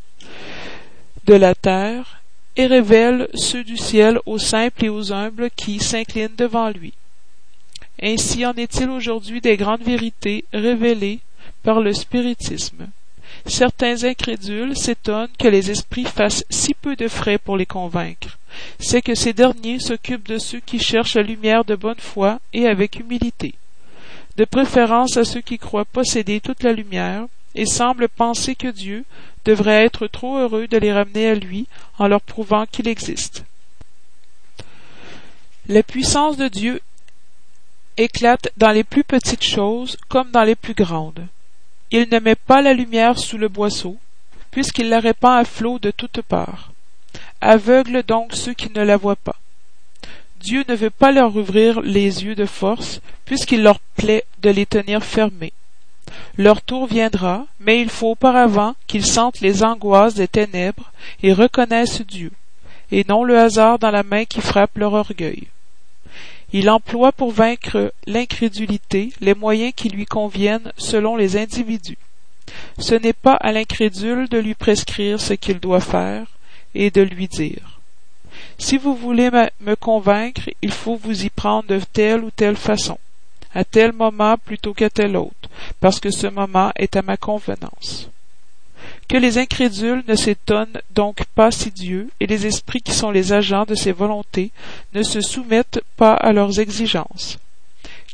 de 1.26 1.34
la 1.34 1.56
terre 1.56 2.22
et 2.56 2.66
révèle 2.66 3.28
ceux 3.34 3.64
du 3.64 3.78
ciel 3.78 4.20
aux 4.26 4.38
simples 4.38 4.86
et 4.86 4.90
aux 4.90 5.12
humbles 5.12 5.50
qui 5.56 5.80
s'inclinent 5.80 6.36
devant 6.38 6.70
lui. 6.70 6.94
Ainsi 8.02 8.46
en 8.46 8.54
est-il 8.54 8.90
aujourd'hui 8.90 9.42
des 9.42 9.58
grandes 9.58 9.84
vérités 9.84 10.46
révélées 10.54 11.20
par 11.64 11.82
le 11.82 11.94
spiritisme. 11.94 12.88
Certains 13.46 14.04
incrédules 14.04 14.78
s'étonnent 14.78 15.30
que 15.40 15.48
les 15.48 15.72
esprits 15.72 16.06
fassent 16.06 16.46
si 16.50 16.74
peu 16.74 16.96
de 16.96 17.08
frais 17.08 17.38
pour 17.38 17.58
les 17.58 17.66
convaincre. 17.66 18.38
C'est 18.80 19.02
que 19.02 19.16
ces 19.16 19.34
derniers 19.34 19.80
s'occupent 19.80 20.28
de 20.28 20.38
ceux 20.38 20.60
qui 20.60 20.80
cherchent 20.80 21.16
la 21.16 21.24
lumière 21.24 21.66
de 21.66 21.76
bonne 21.76 22.00
foi 22.00 22.40
et 22.54 22.68
avec 22.68 23.00
humilité, 23.00 23.56
de 24.38 24.46
préférence 24.46 25.18
à 25.18 25.24
ceux 25.24 25.42
qui 25.42 25.58
croient 25.58 25.86
posséder 25.86 26.40
toute 26.40 26.64
la 26.64 26.74
lumière, 26.74 27.26
et 27.56 27.66
semblent 27.66 28.10
penser 28.10 28.56
que 28.56 28.68
Dieu 28.68 29.04
devrait 29.46 29.84
être 29.84 30.08
trop 30.08 30.38
heureux 30.38 30.68
de 30.68 30.78
les 30.78 30.94
ramener 30.94 31.30
à 31.30 31.36
lui 31.36 31.68
en 31.98 32.08
leur 32.08 32.22
prouvant 32.22 32.66
qu'il 32.66 32.88
existe. 32.88 33.44
La 35.68 35.84
puissance 35.84 36.38
de 36.38 36.48
Dieu 36.48 36.82
éclate 37.98 38.50
dans 38.58 38.72
les 38.72 38.84
plus 38.84 39.04
petites 39.04 39.44
choses 39.44 39.98
comme 40.08 40.32
dans 40.32 40.44
les 40.44 40.56
plus 40.56 40.74
grandes. 40.74 41.28
Il 41.94 42.08
ne 42.10 42.20
met 42.20 42.36
pas 42.36 42.62
la 42.62 42.74
lumière 42.74 43.20
sous 43.20 43.38
le 43.38 43.50
boisseau, 43.50 43.98
puisqu'il 44.50 44.88
la 44.88 45.02
répand 45.02 45.38
à 45.38 45.44
flot 45.44 45.78
de 45.78 45.92
toutes 45.92 46.22
parts. 46.22 46.72
Aveugle 47.42 48.04
donc 48.04 48.34
ceux 48.34 48.54
qui 48.54 48.72
ne 48.72 48.82
la 48.82 48.96
voient 48.96 49.18
pas. 49.18 49.36
Dieu 50.40 50.64
ne 50.70 50.76
veut 50.76 50.90
pas 50.90 51.12
leur 51.12 51.36
ouvrir 51.36 51.82
les 51.82 52.24
yeux 52.24 52.36
de 52.36 52.46
force, 52.46 53.02
puisqu'il 53.26 53.62
leur 53.62 53.80
plaît 53.98 54.24
de 54.42 54.50
les 54.50 54.66
tenir 54.66 55.04
fermés. 55.04 55.54
Leur 56.38 56.62
tour 56.62 56.88
viendra, 56.88 57.46
mais 57.60 57.82
il 57.82 57.90
faut 57.90 58.12
auparavant 58.12 58.74
qu'ils 58.88 59.06
sentent 59.06 59.42
les 59.42 59.64
angoisses 59.64 60.16
des 60.16 60.28
ténèbres 60.28 60.92
et 61.24 61.34
reconnaissent 61.34 62.02
Dieu, 62.02 62.32
et 62.92 63.06
non 63.08 63.24
le 63.24 63.38
hasard 63.38 63.80
dans 63.80 63.92
la 63.92 64.04
main 64.04 64.24
qui 64.24 64.40
frappe 64.40 64.78
leur 64.78 64.94
orgueil. 64.94 65.48
Il 66.54 66.70
emploie 66.70 67.12
pour 67.12 67.32
vaincre 67.32 67.94
l'incrédulité 68.06 69.14
les 69.22 69.34
moyens 69.34 69.74
qui 69.76 69.90
lui 69.90 70.06
conviennent 70.06 70.72
selon 70.78 71.16
les 71.16 71.38
individus. 71.38 71.98
Ce 72.78 72.96
n'est 72.96 73.14
pas 73.14 73.36
à 73.36 73.52
l'incrédule 73.52 74.28
de 74.28 74.38
lui 74.38 74.54
prescrire 74.54 75.22
ce 75.22 75.34
qu'il 75.34 75.60
doit 75.60 75.80
faire 75.80 76.26
et 76.76 76.92
de 76.92 77.02
lui 77.02 77.28
dire. 77.28 77.80
Si 78.58 78.78
vous 78.78 78.96
voulez 78.96 79.30
me 79.62 79.76
convaincre, 79.76 80.50
il 80.62 80.72
faut 80.72 80.96
vous 80.96 81.24
y 81.24 81.30
prendre 81.30 81.68
de 81.68 81.80
telle 81.94 82.24
ou 82.24 82.32
telle 82.32 82.58
façon, 82.58 82.98
à 83.54 83.64
tel 83.64 83.94
moment 83.94 84.38
plutôt 84.38 84.74
qu'à 84.74 84.90
tel 84.90 85.16
autre, 85.16 85.50
parce 85.80 86.00
que 86.00 86.12
ce 86.12 86.28
moment 86.28 86.72
est 86.76 86.96
à 86.96 87.02
ma 87.02 87.18
convenance 87.18 88.10
que 89.12 89.18
les 89.18 89.38
incrédules 89.38 90.06
ne 90.08 90.16
s'étonnent 90.16 90.82
donc 90.92 91.26
pas 91.36 91.52
si 91.52 91.70
Dieu 91.70 92.10
et 92.22 92.28
les 92.28 92.46
esprits 92.46 92.82
qui 92.82 92.94
sont 92.94 93.12
les 93.12 93.34
agents 93.34 93.66
de 93.66 93.76
ses 93.76 93.92
volontés 93.92 94.52
ne 94.94 95.04
se 95.04 95.20
soumettent 95.20 95.82
pas 95.98 96.14
à 96.14 96.32
leurs 96.32 96.62
exigences. 96.62 97.38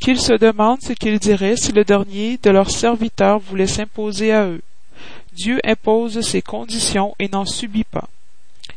Qu'ils 0.01 0.20
se 0.20 0.34
demandent 0.34 0.82
ce 0.82 0.94
qu'ils 0.94 1.20
diraient 1.20 1.56
si 1.56 1.72
le 1.72 1.84
dernier 1.84 2.39
de 2.42 2.50
leurs 2.50 2.72
serviteurs 2.72 3.38
voulait 3.38 3.68
s'imposer 3.68 4.34
à 4.34 4.48
eux. 4.48 4.63
Dieu 5.34 5.60
impose 5.63 6.22
ses 6.22 6.42
conditions 6.42 7.13
et 7.20 7.30
n'en 7.30 7.46
subit 7.46 7.84
pas. 7.84 8.10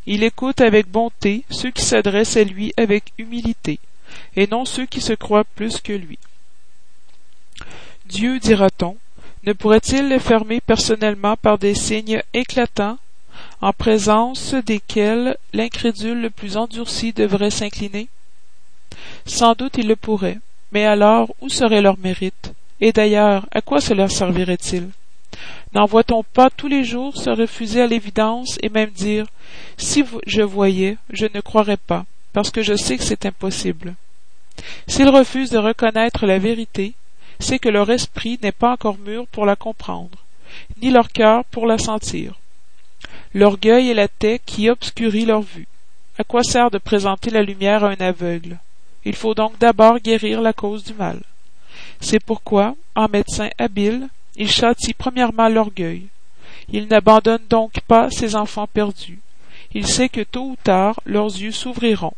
Il 0.05 0.23
écoute 0.23 0.61
avec 0.61 0.91
bonté 0.91 1.43
ceux 1.49 1.71
qui 1.71 1.83
s'adressent 1.83 2.37
à 2.37 2.43
lui 2.43 2.71
avec 2.77 3.13
humilité, 3.17 3.79
et 4.35 4.45
non 4.45 4.65
ceux 4.65 4.85
qui 4.85 5.01
se 5.01 5.13
croient 5.13 5.43
plus 5.55 5.81
que 5.81 5.93
lui. 5.93 6.19
Dieu, 8.05 8.37
dira-t-on, 8.37 8.95
ne 9.43 9.53
pourrait-il 9.53 10.07
les 10.07 10.19
fermer 10.19 10.61
personnellement 10.61 11.35
par 11.35 11.57
des 11.57 11.73
signes 11.73 12.21
éclatants, 12.33 12.97
en 13.61 13.73
présence 13.73 14.53
desquels 14.53 15.35
l'incrédule 15.53 16.21
le 16.21 16.29
plus 16.29 16.57
endurci 16.57 17.11
devrait 17.11 17.49
s'incliner? 17.49 18.07
Sans 19.25 19.53
doute 19.53 19.77
il 19.77 19.87
le 19.87 19.95
pourrait, 19.95 20.39
mais 20.71 20.85
alors 20.85 21.33
où 21.41 21.49
serait 21.49 21.81
leur 21.81 21.97
mérite? 21.97 22.53
Et 22.81 22.91
d'ailleurs, 22.91 23.45
à 23.51 23.61
quoi 23.61 23.81
cela 23.81 24.09
servirait-il? 24.09 24.89
N'en 25.73 25.85
voit-on 25.85 26.23
pas 26.23 26.49
tous 26.49 26.67
les 26.67 26.83
jours 26.83 27.15
se 27.15 27.29
refuser 27.29 27.81
à 27.81 27.87
l'évidence 27.87 28.57
et 28.61 28.69
même 28.69 28.89
dire 28.89 29.25
Si 29.77 30.03
je 30.27 30.41
voyais, 30.41 30.97
je 31.09 31.25
ne 31.33 31.41
croirais 31.41 31.77
pas, 31.77 32.05
parce 32.33 32.51
que 32.51 32.61
je 32.61 32.75
sais 32.75 32.97
que 32.97 33.03
c'est 33.03 33.25
impossible. 33.25 33.95
S'ils 34.87 35.09
refusent 35.09 35.51
de 35.51 35.57
reconnaître 35.57 36.25
la 36.25 36.39
vérité, 36.39 36.93
c'est 37.41 37.59
que 37.59 37.69
leur 37.69 37.89
esprit 37.89 38.39
n'est 38.41 38.51
pas 38.51 38.73
encore 38.73 38.97
mûr 38.97 39.27
pour 39.27 39.45
la 39.45 39.55
comprendre, 39.55 40.19
ni 40.81 40.91
leur 40.91 41.09
cœur 41.09 41.43
pour 41.45 41.65
la 41.65 41.77
sentir. 41.77 42.39
L'orgueil 43.33 43.89
est 43.89 43.95
la 43.95 44.07
tête 44.07 44.41
qui 44.45 44.69
obscurit 44.69 45.25
leur 45.25 45.41
vue. 45.41 45.67
À 46.17 46.23
quoi 46.23 46.43
sert 46.43 46.69
de 46.69 46.77
présenter 46.77 47.29
la 47.29 47.41
lumière 47.41 47.83
à 47.83 47.89
un 47.89 47.99
aveugle? 47.99 48.57
Il 49.05 49.15
faut 49.15 49.33
donc 49.33 49.57
d'abord 49.57 49.99
guérir 49.99 50.41
la 50.41 50.53
cause 50.53 50.83
du 50.83 50.93
mal. 50.93 51.19
C'est 51.99 52.23
pourquoi, 52.23 52.75
en 52.95 53.07
médecin 53.07 53.49
habile, 53.57 54.09
il 54.35 54.49
châtie 54.49 54.93
premièrement 54.93 55.49
l'orgueil. 55.49 56.07
Il 56.69 56.87
n'abandonne 56.87 57.41
donc 57.49 57.79
pas 57.87 58.09
ses 58.11 58.35
enfants 58.35 58.67
perdus. 58.67 59.19
Il 59.73 59.87
sait 59.87 60.09
que 60.09 60.21
tôt 60.21 60.51
ou 60.51 60.55
tard 60.63 60.99
leurs 61.05 61.27
yeux 61.27 61.51
s'ouvriront, 61.51 62.13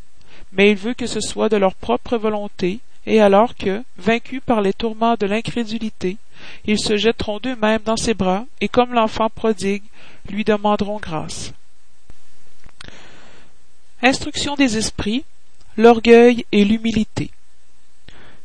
mais 0.51 0.71
il 0.71 0.77
veut 0.77 0.93
que 0.93 1.07
ce 1.07 1.21
soit 1.21 1.49
de 1.49 1.57
leur 1.57 1.75
propre 1.75 2.17
volonté 2.17 2.79
et 3.05 3.19
alors 3.19 3.55
que, 3.55 3.83
vaincus 3.98 4.41
par 4.45 4.62
les 4.62 4.74
tourments 4.74 5.15
de 5.19 5.25
l'incrédulité, 5.25 6.17
ils 6.65 6.79
se 6.79 6.98
jetteront 6.98 7.39
d'eux-mêmes 7.39 7.81
dans 7.83 7.98
ses 7.98 8.13
bras, 8.13 8.45
et 8.62 8.67
comme 8.67 8.93
l'enfant 8.93 9.29
prodigue, 9.29 9.83
lui 10.29 10.43
demanderont 10.43 11.00
grâce. 11.00 11.53
Instruction 14.01 14.55
des 14.55 14.77
esprits, 14.77 15.24
l'orgueil 15.77 16.45
et 16.51 16.65
l'humilité. 16.65 17.29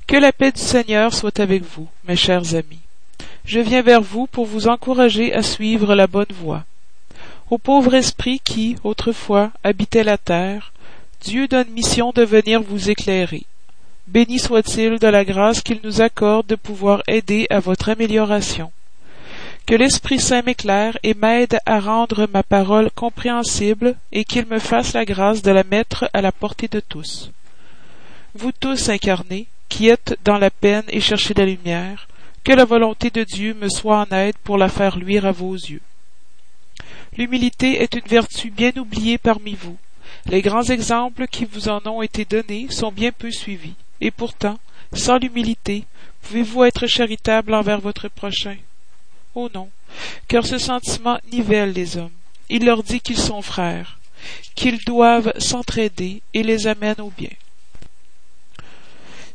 Que 0.06 0.16
la 0.16 0.32
paix 0.32 0.52
du 0.52 0.60
Seigneur 0.60 1.12
soit 1.12 1.40
avec 1.40 1.62
vous, 1.62 1.88
mes 2.06 2.16
chers 2.16 2.54
amis. 2.54 2.80
Je 3.44 3.60
viens 3.60 3.82
vers 3.82 4.02
vous 4.02 4.26
pour 4.26 4.46
vous 4.46 4.68
encourager 4.68 5.34
à 5.34 5.42
suivre 5.42 5.94
la 5.94 6.06
bonne 6.06 6.32
voie. 6.32 6.64
Au 7.50 7.58
pauvre 7.58 7.94
esprit 7.94 8.40
qui, 8.40 8.76
autrefois, 8.84 9.50
habitait 9.64 10.04
la 10.04 10.18
terre, 10.18 10.72
Dieu 11.22 11.48
donne 11.48 11.70
mission 11.70 12.12
de 12.12 12.22
venir 12.22 12.62
vous 12.62 12.90
éclairer. 12.90 13.44
Béni 14.08 14.38
soit-il 14.38 14.98
de 14.98 15.06
la 15.06 15.22
grâce 15.22 15.60
qu'il 15.60 15.80
nous 15.84 16.00
accorde 16.00 16.46
de 16.46 16.54
pouvoir 16.54 17.02
aider 17.08 17.46
à 17.50 17.60
votre 17.60 17.90
amélioration. 17.90 18.72
Que 19.66 19.74
l'Esprit 19.74 20.18
Saint 20.18 20.40
m'éclaire 20.40 20.96
et 21.02 21.12
m'aide 21.12 21.58
à 21.66 21.78
rendre 21.78 22.26
ma 22.32 22.42
parole 22.42 22.90
compréhensible 22.90 23.96
et 24.10 24.24
qu'il 24.24 24.46
me 24.46 24.60
fasse 24.60 24.94
la 24.94 25.04
grâce 25.04 25.42
de 25.42 25.50
la 25.50 25.62
mettre 25.62 26.08
à 26.14 26.22
la 26.22 26.32
portée 26.32 26.68
de 26.68 26.80
tous. 26.80 27.32
Vous 28.34 28.50
tous 28.50 28.88
incarnés, 28.88 29.46
qui 29.68 29.88
êtes 29.88 30.18
dans 30.24 30.38
la 30.38 30.48
peine 30.48 30.84
et 30.88 31.02
cherchez 31.02 31.34
la 31.34 31.44
lumière, 31.44 32.08
que 32.44 32.52
la 32.54 32.64
volonté 32.64 33.10
de 33.10 33.24
Dieu 33.24 33.52
me 33.60 33.68
soit 33.68 34.06
en 34.10 34.16
aide 34.16 34.38
pour 34.42 34.56
la 34.56 34.70
faire 34.70 34.96
luire 34.96 35.26
à 35.26 35.32
vos 35.32 35.52
yeux. 35.52 35.82
L'humilité 37.18 37.82
est 37.82 37.94
une 37.94 38.08
vertu 38.08 38.48
bien 38.48 38.72
oubliée 38.78 39.18
parmi 39.18 39.52
vous. 39.52 39.76
Les 40.24 40.40
grands 40.40 40.62
exemples 40.62 41.26
qui 41.26 41.44
vous 41.44 41.68
en 41.68 41.86
ont 41.86 42.00
été 42.00 42.24
donnés 42.24 42.68
sont 42.70 42.90
bien 42.90 43.12
peu 43.12 43.30
suivis. 43.30 43.74
Et 44.00 44.10
pourtant, 44.10 44.58
sans 44.92 45.18
l'humilité, 45.18 45.84
pouvez-vous 46.22 46.64
être 46.64 46.86
charitable 46.86 47.54
envers 47.54 47.80
votre 47.80 48.08
prochain? 48.08 48.56
Oh 49.34 49.48
non, 49.54 49.68
car 50.26 50.46
ce 50.46 50.58
sentiment 50.58 51.18
nivelle 51.32 51.72
les 51.72 51.96
hommes. 51.96 52.10
Il 52.48 52.64
leur 52.64 52.82
dit 52.82 53.00
qu'ils 53.00 53.18
sont 53.18 53.42
frères, 53.42 53.98
qu'ils 54.54 54.82
doivent 54.84 55.32
s'entraider 55.38 56.22
et 56.34 56.42
les 56.42 56.66
amène 56.66 57.00
au 57.00 57.10
bien. 57.10 57.30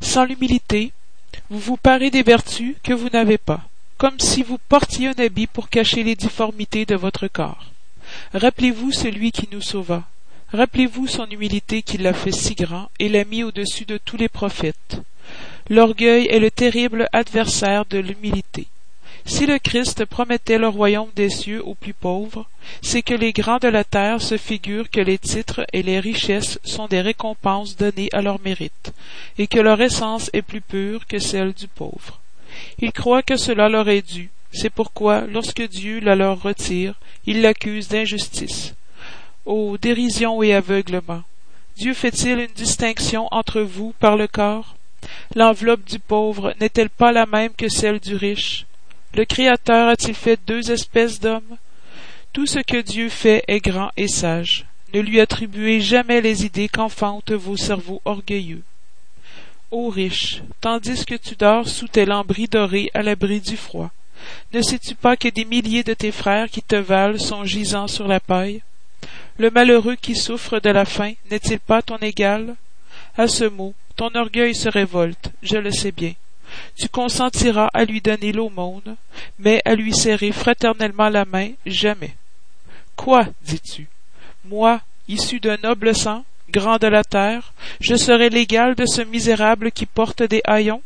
Sans 0.01 0.25
l'humilité, 0.25 0.91
vous 1.49 1.59
vous 1.59 1.77
parez 1.77 2.09
des 2.09 2.23
vertus 2.23 2.75
que 2.83 2.93
vous 2.93 3.09
n'avez 3.09 3.37
pas, 3.37 3.61
comme 3.97 4.19
si 4.19 4.43
vous 4.43 4.57
portiez 4.57 5.09
un 5.09 5.19
habit 5.19 5.47
pour 5.47 5.69
cacher 5.69 6.03
les 6.03 6.15
difformités 6.15 6.85
de 6.85 6.95
votre 6.95 7.27
corps. 7.27 7.71
Rappelez-vous 8.33 8.91
celui 8.91 9.31
qui 9.31 9.47
nous 9.51 9.61
sauva, 9.61 10.03
Rappelez-vous 10.53 11.07
son 11.07 11.27
humilité 11.31 11.81
qui 11.81 11.97
l'a 11.97 12.13
fait 12.13 12.31
si 12.31 12.53
grand 12.53 12.91
et 12.99 13.09
l'a 13.09 13.25
mis 13.25 13.43
au-dessus 13.43 13.85
de 13.85 13.97
tous 13.97 14.17
les 14.17 14.29
prophètes. 14.29 15.01
L'orgueil 15.67 16.27
est 16.27 16.37
le 16.37 16.51
terrible 16.51 17.09
adversaire 17.11 17.85
de 17.85 17.97
l'humilité. 17.97 18.67
Si 19.25 19.47
le 19.47 19.57
Christ 19.57 20.05
promettait 20.05 20.59
le 20.59 20.67
royaume 20.67 21.09
des 21.15 21.31
cieux 21.31 21.65
aux 21.65 21.73
plus 21.73 21.95
pauvres, 21.95 22.47
c'est 22.83 23.01
que 23.01 23.15
les 23.15 23.33
grands 23.33 23.57
de 23.57 23.67
la 23.67 23.83
terre 23.83 24.21
se 24.21 24.37
figurent 24.37 24.91
que 24.91 25.01
les 25.01 25.17
titres 25.17 25.65
et 25.73 25.81
les 25.81 25.99
richesses 25.99 26.59
sont 26.63 26.87
des 26.87 27.01
récompenses 27.01 27.75
données 27.75 28.09
à 28.13 28.21
leur 28.21 28.39
mérite, 28.41 28.93
et 29.39 29.47
que 29.47 29.59
leur 29.59 29.81
essence 29.81 30.29
est 30.33 30.43
plus 30.43 30.61
pure 30.61 31.07
que 31.07 31.17
celle 31.17 31.53
du 31.53 31.67
pauvre. 31.67 32.19
Ils 32.77 32.91
croient 32.91 33.23
que 33.23 33.37
cela 33.37 33.69
leur 33.69 33.89
est 33.89 34.07
dû. 34.07 34.29
C'est 34.51 34.69
pourquoi, 34.69 35.21
lorsque 35.21 35.67
Dieu 35.67 35.99
la 35.99 36.15
leur 36.15 36.43
retire, 36.43 36.93
ils 37.25 37.41
l'accusent 37.41 37.87
d'injustice. 37.87 38.75
Ô 39.45 39.77
dérision 39.77 40.41
et 40.41 40.53
aveuglement. 40.53 41.23
Dieu 41.75 41.93
fait-il 41.93 42.39
une 42.39 42.53
distinction 42.55 43.27
entre 43.31 43.61
vous 43.61 43.93
par 43.99 44.15
le 44.15 44.27
corps? 44.27 44.75
L'enveloppe 45.35 45.83
du 45.83 45.99
pauvre 45.99 46.53
n'est-elle 46.61 46.89
pas 46.89 47.11
la 47.11 47.25
même 47.25 47.51
que 47.53 47.67
celle 47.67 47.99
du 47.99 48.15
riche? 48.15 48.65
Le 49.13 49.25
Créateur 49.25 49.89
a-t-il 49.89 50.15
fait 50.15 50.39
deux 50.47 50.71
espèces 50.71 51.19
d'hommes? 51.19 51.57
Tout 52.31 52.45
ce 52.45 52.59
que 52.59 52.81
Dieu 52.81 53.09
fait 53.09 53.43
est 53.47 53.59
grand 53.59 53.91
et 53.97 54.07
sage. 54.07 54.65
Ne 54.93 55.01
lui 55.01 55.19
attribuez 55.19 55.81
jamais 55.81 56.21
les 56.21 56.45
idées 56.45 56.69
qu'enfantent 56.69 57.31
vos 57.31 57.57
cerveaux 57.57 58.01
orgueilleux. 58.05 58.63
Ô 59.71 59.89
riche, 59.89 60.41
tandis 60.61 61.03
que 61.03 61.15
tu 61.15 61.35
dors 61.35 61.67
sous 61.67 61.89
tes 61.89 62.05
lambris 62.05 62.47
dorés 62.47 62.91
à 62.93 63.01
l'abri 63.01 63.41
du 63.41 63.57
froid, 63.57 63.91
ne 64.53 64.61
sais-tu 64.61 64.95
pas 64.95 65.17
que 65.17 65.27
des 65.27 65.45
milliers 65.45 65.83
de 65.83 65.93
tes 65.93 66.11
frères 66.11 66.49
qui 66.49 66.61
te 66.61 66.75
valent 66.75 67.17
sont 67.17 67.43
gisants 67.43 67.89
sur 67.89 68.07
la 68.07 68.21
paille? 68.21 68.61
Le 69.39 69.49
malheureux 69.49 69.95
qui 69.95 70.15
souffre 70.15 70.59
de 70.59 70.69
la 70.69 70.85
faim 70.85 71.13
n'est-il 71.31 71.59
pas 71.59 71.81
ton 71.81 71.97
égal? 71.97 72.55
À 73.17 73.27
ce 73.27 73.45
mot, 73.45 73.73
ton 73.95 74.13
orgueil 74.13 74.53
se 74.53 74.69
révolte, 74.69 75.31
je 75.41 75.57
le 75.57 75.71
sais 75.71 75.91
bien. 75.91 76.13
Tu 76.77 76.87
consentiras 76.87 77.69
à 77.73 77.83
lui 77.85 77.99
donner 77.99 78.31
l'aumône, 78.31 78.95
mais 79.39 79.61
à 79.65 79.73
lui 79.73 79.93
serrer 79.93 80.31
fraternellement 80.31 81.09
la 81.09 81.25
main, 81.25 81.49
jamais. 81.65 82.15
Quoi, 82.95 83.25
dis-tu? 83.43 83.87
Moi, 84.45 84.81
issu 85.07 85.39
d'un 85.39 85.57
noble 85.63 85.95
sang, 85.95 86.25
grand 86.51 86.77
de 86.77 86.87
la 86.87 87.03
terre, 87.03 87.53
je 87.79 87.95
serais 87.95 88.29
l'égal 88.29 88.75
de 88.75 88.85
ce 88.85 89.01
misérable 89.01 89.71
qui 89.71 89.87
porte 89.87 90.21
des 90.21 90.41
haillons? 90.45 90.83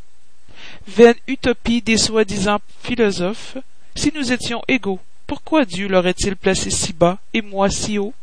Vaine 0.88 1.16
utopie 1.28 1.82
des 1.82 1.98
soi-disant 1.98 2.60
philosophes, 2.82 3.58
si 3.94 4.12
nous 4.16 4.32
étions 4.32 4.64
égaux, 4.70 5.02
pourquoi 5.26 5.66
Dieu 5.66 5.90
l'aurait-il 5.90 6.38
placé 6.38 6.70
si 6.70 6.94
bas 6.94 7.18
et 7.34 7.42
moi 7.42 7.70
si 7.70 7.98
haut? 7.98 8.14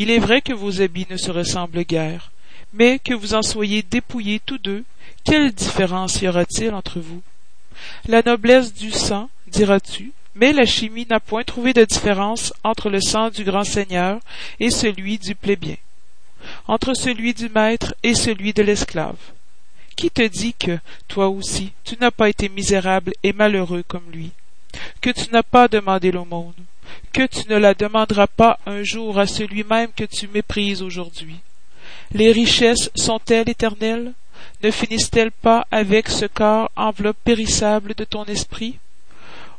Il 0.00 0.12
est 0.12 0.20
vrai 0.20 0.42
que 0.42 0.52
vos 0.52 0.80
habits 0.80 1.08
ne 1.10 1.16
se 1.16 1.32
ressemblent 1.32 1.82
guère, 1.82 2.30
mais 2.72 3.00
que 3.00 3.14
vous 3.14 3.34
en 3.34 3.42
soyez 3.42 3.82
dépouillés 3.82 4.38
tous 4.38 4.58
deux, 4.58 4.84
quelle 5.24 5.50
différence 5.50 6.22
y 6.22 6.28
aura-t-il 6.28 6.72
entre 6.72 7.00
vous? 7.00 7.20
La 8.06 8.22
noblesse 8.22 8.72
du 8.72 8.92
sang, 8.92 9.28
diras-tu, 9.48 10.12
mais 10.36 10.52
la 10.52 10.66
chimie 10.66 11.08
n'a 11.10 11.18
point 11.18 11.42
trouvé 11.42 11.72
de 11.72 11.84
différence 11.84 12.54
entre 12.62 12.90
le 12.90 13.00
sang 13.00 13.30
du 13.30 13.42
grand 13.42 13.64
seigneur 13.64 14.20
et 14.60 14.70
celui 14.70 15.18
du 15.18 15.34
plébien, 15.34 15.78
entre 16.68 16.94
celui 16.94 17.34
du 17.34 17.48
maître 17.48 17.92
et 18.04 18.14
celui 18.14 18.52
de 18.52 18.62
l'esclave. 18.62 19.18
Qui 19.96 20.12
te 20.12 20.22
dit 20.22 20.54
que, 20.54 20.78
toi 21.08 21.28
aussi, 21.28 21.72
tu 21.82 21.96
n'as 22.00 22.12
pas 22.12 22.28
été 22.28 22.48
misérable 22.48 23.14
et 23.24 23.32
malheureux 23.32 23.82
comme 23.82 24.08
lui, 24.12 24.30
que 25.00 25.10
tu 25.10 25.28
n'as 25.32 25.42
pas 25.42 25.66
demandé 25.66 26.12
l'aumône, 26.12 26.54
que 27.12 27.26
tu 27.26 27.48
ne 27.48 27.56
la 27.56 27.74
demanderas 27.74 28.26
pas 28.26 28.58
un 28.66 28.82
jour 28.82 29.18
à 29.18 29.26
celui 29.26 29.64
même 29.64 29.90
que 29.96 30.04
tu 30.04 30.28
méprises 30.28 30.82
aujourd'hui? 30.82 31.36
Les 32.12 32.32
richesses 32.32 32.90
sont-elles 32.94 33.48
éternelles? 33.48 34.12
Ne 34.62 34.70
finissent-elles 34.70 35.32
pas 35.32 35.66
avec 35.70 36.08
ce 36.08 36.26
corps 36.26 36.70
enveloppe 36.76 37.18
périssable 37.24 37.94
de 37.94 38.04
ton 38.04 38.24
esprit? 38.24 38.78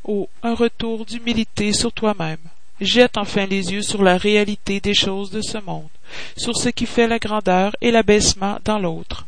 Oh, 0.04 0.30
un 0.44 0.56
retour 0.56 1.06
d'humilité 1.06 1.74
sur 1.74 1.92
toi-même. 1.92 2.40
Jette 2.82 3.18
enfin 3.18 3.46
les 3.46 3.74
yeux 3.74 3.82
sur 3.82 4.04
la 4.04 4.18
réalité 4.18 4.80
des 4.80 4.94
choses 4.94 5.32
de 5.32 5.42
ce 5.42 5.58
monde, 5.58 5.90
sur 6.38 6.56
ce 6.58 6.70
qui 6.70 6.86
fait 6.86 7.08
la 7.08 7.20
grandeur 7.20 7.76
et 7.82 7.92
l'abaissement 7.92 8.58
dans 8.64 8.80
l'autre. 8.80 9.26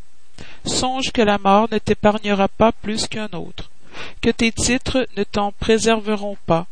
Songe 0.66 1.12
que 1.12 1.22
la 1.22 1.38
mort 1.38 1.68
ne 1.72 1.78
t'épargnera 1.78 2.48
pas 2.48 2.72
plus 2.72 3.08
qu'un 3.08 3.30
autre, 3.34 3.70
que 4.22 4.30
tes 4.30 4.52
titres 4.52 5.06
ne 5.18 5.24
t'en 5.24 5.52
préserveront 5.52 6.38
pas, 6.46 6.66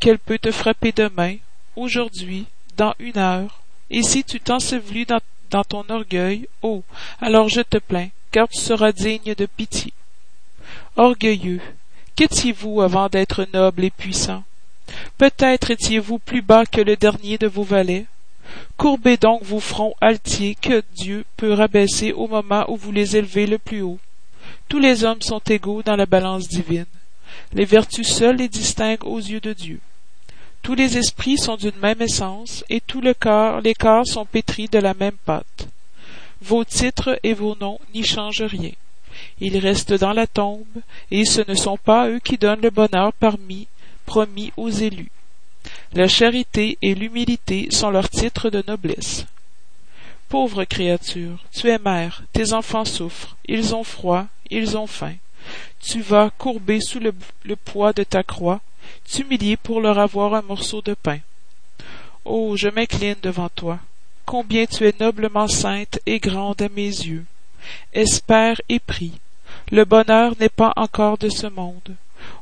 qu'elle 0.00 0.18
peut 0.18 0.38
te 0.38 0.50
frapper 0.50 0.92
demain, 0.92 1.36
aujourd'hui, 1.76 2.46
dans 2.76 2.94
une 2.98 3.18
heure, 3.18 3.60
et 3.90 4.02
si 4.02 4.24
tu 4.24 4.40
t'ensevelis 4.40 5.06
dans, 5.06 5.20
dans 5.50 5.64
ton 5.64 5.84
orgueil, 5.88 6.48
oh, 6.62 6.82
alors 7.20 7.48
je 7.48 7.60
te 7.60 7.78
plains, 7.78 8.08
car 8.30 8.48
tu 8.48 8.60
seras 8.60 8.92
digne 8.92 9.34
de 9.34 9.46
pitié. 9.46 9.92
Orgueilleux, 10.96 11.60
qu'étiez-vous 12.16 12.82
avant 12.82 13.08
d'être 13.08 13.46
noble 13.52 13.84
et 13.84 13.90
puissant? 13.90 14.44
Peut-être 15.16 15.70
étiez-vous 15.70 16.18
plus 16.18 16.42
bas 16.42 16.66
que 16.66 16.80
le 16.80 16.96
dernier 16.96 17.38
de 17.38 17.46
vos 17.46 17.62
valets? 17.62 18.06
Courbez 18.76 19.16
donc 19.16 19.42
vos 19.42 19.60
fronts 19.60 19.94
altiers 20.00 20.54
que 20.54 20.82
dieu 20.96 21.24
peut 21.36 21.52
rabaisser 21.52 22.12
au 22.12 22.26
moment 22.26 22.64
où 22.68 22.76
vous 22.76 22.92
les 22.92 23.16
élevez 23.16 23.46
le 23.46 23.58
plus 23.58 23.82
haut. 23.82 23.98
Tous 24.68 24.78
les 24.78 25.04
hommes 25.04 25.22
sont 25.22 25.42
égaux 25.48 25.82
dans 25.82 25.96
la 25.96 26.06
balance 26.06 26.48
divine 26.48 26.86
les 27.52 27.64
vertus 27.64 28.08
seules 28.08 28.36
les 28.36 28.48
distinguent 28.48 29.06
aux 29.06 29.18
yeux 29.18 29.40
de 29.40 29.52
dieu 29.52 29.80
tous 30.62 30.74
les 30.74 30.98
esprits 30.98 31.38
sont 31.38 31.56
d'une 31.56 31.78
même 31.80 32.02
essence 32.02 32.64
et 32.68 32.80
tout 32.80 33.00
le 33.00 33.14
corps 33.14 33.60
les 33.60 33.74
corps 33.74 34.06
sont 34.06 34.24
pétris 34.24 34.68
de 34.68 34.78
la 34.78 34.94
même 34.94 35.16
pâte 35.24 35.68
vos 36.40 36.64
titres 36.64 37.18
et 37.22 37.34
vos 37.34 37.56
noms 37.60 37.80
n'y 37.94 38.04
changent 38.04 38.42
rien 38.42 38.72
ils 39.40 39.58
restent 39.58 39.94
dans 39.94 40.12
la 40.12 40.26
tombe, 40.26 40.82
et 41.10 41.24
ce 41.24 41.42
ne 41.48 41.54
sont 41.54 41.76
pas 41.76 42.08
eux 42.08 42.18
qui 42.18 42.38
donnent 42.38 42.60
le 42.60 42.70
bonheur 42.70 43.12
parmi 43.12 43.68
promis 44.06 44.52
aux 44.56 44.70
élus. 44.70 45.10
La 45.92 46.08
charité 46.08 46.78
et 46.82 46.94
l'humilité 46.94 47.68
sont 47.70 47.90
leurs 47.90 48.08
titres 48.08 48.50
de 48.50 48.62
noblesse. 48.66 49.26
Pauvre 50.28 50.64
créature, 50.64 51.44
tu 51.52 51.68
es 51.68 51.78
mère, 51.78 52.22
tes 52.32 52.52
enfants 52.52 52.84
souffrent, 52.84 53.36
ils 53.46 53.74
ont 53.74 53.84
froid, 53.84 54.26
ils 54.50 54.76
ont 54.76 54.86
faim. 54.86 55.14
Tu 55.80 56.00
vas, 56.00 56.30
courbé 56.36 56.80
sous 56.80 56.98
le, 56.98 57.12
poids 57.56 57.92
de 57.92 58.04
ta 58.04 58.22
croix, 58.22 58.60
t'humilier 59.04 59.56
pour 59.56 59.80
leur 59.80 59.98
avoir 59.98 60.34
un 60.34 60.42
morceau 60.42 60.82
de 60.82 60.94
pain. 60.94 61.18
Oh, 62.24 62.56
je 62.56 62.68
m'incline 62.68 63.16
devant 63.22 63.48
toi. 63.48 63.78
Combien 64.26 64.66
tu 64.66 64.86
es 64.86 64.94
noblement 65.00 65.48
sainte 65.48 66.00
et 66.06 66.18
grande 66.18 66.60
à 66.60 66.68
mes 66.68 66.82
yeux. 66.82 67.24
Espère 67.92 68.60
et 68.68 68.78
prie. 68.78 69.14
Le 69.70 69.84
bonheur 69.84 70.34
n'est 70.38 70.48
pas 70.48 70.72
encore 70.76 71.18
de 71.18 71.28
ce 71.28 71.46
monde. 71.46 71.96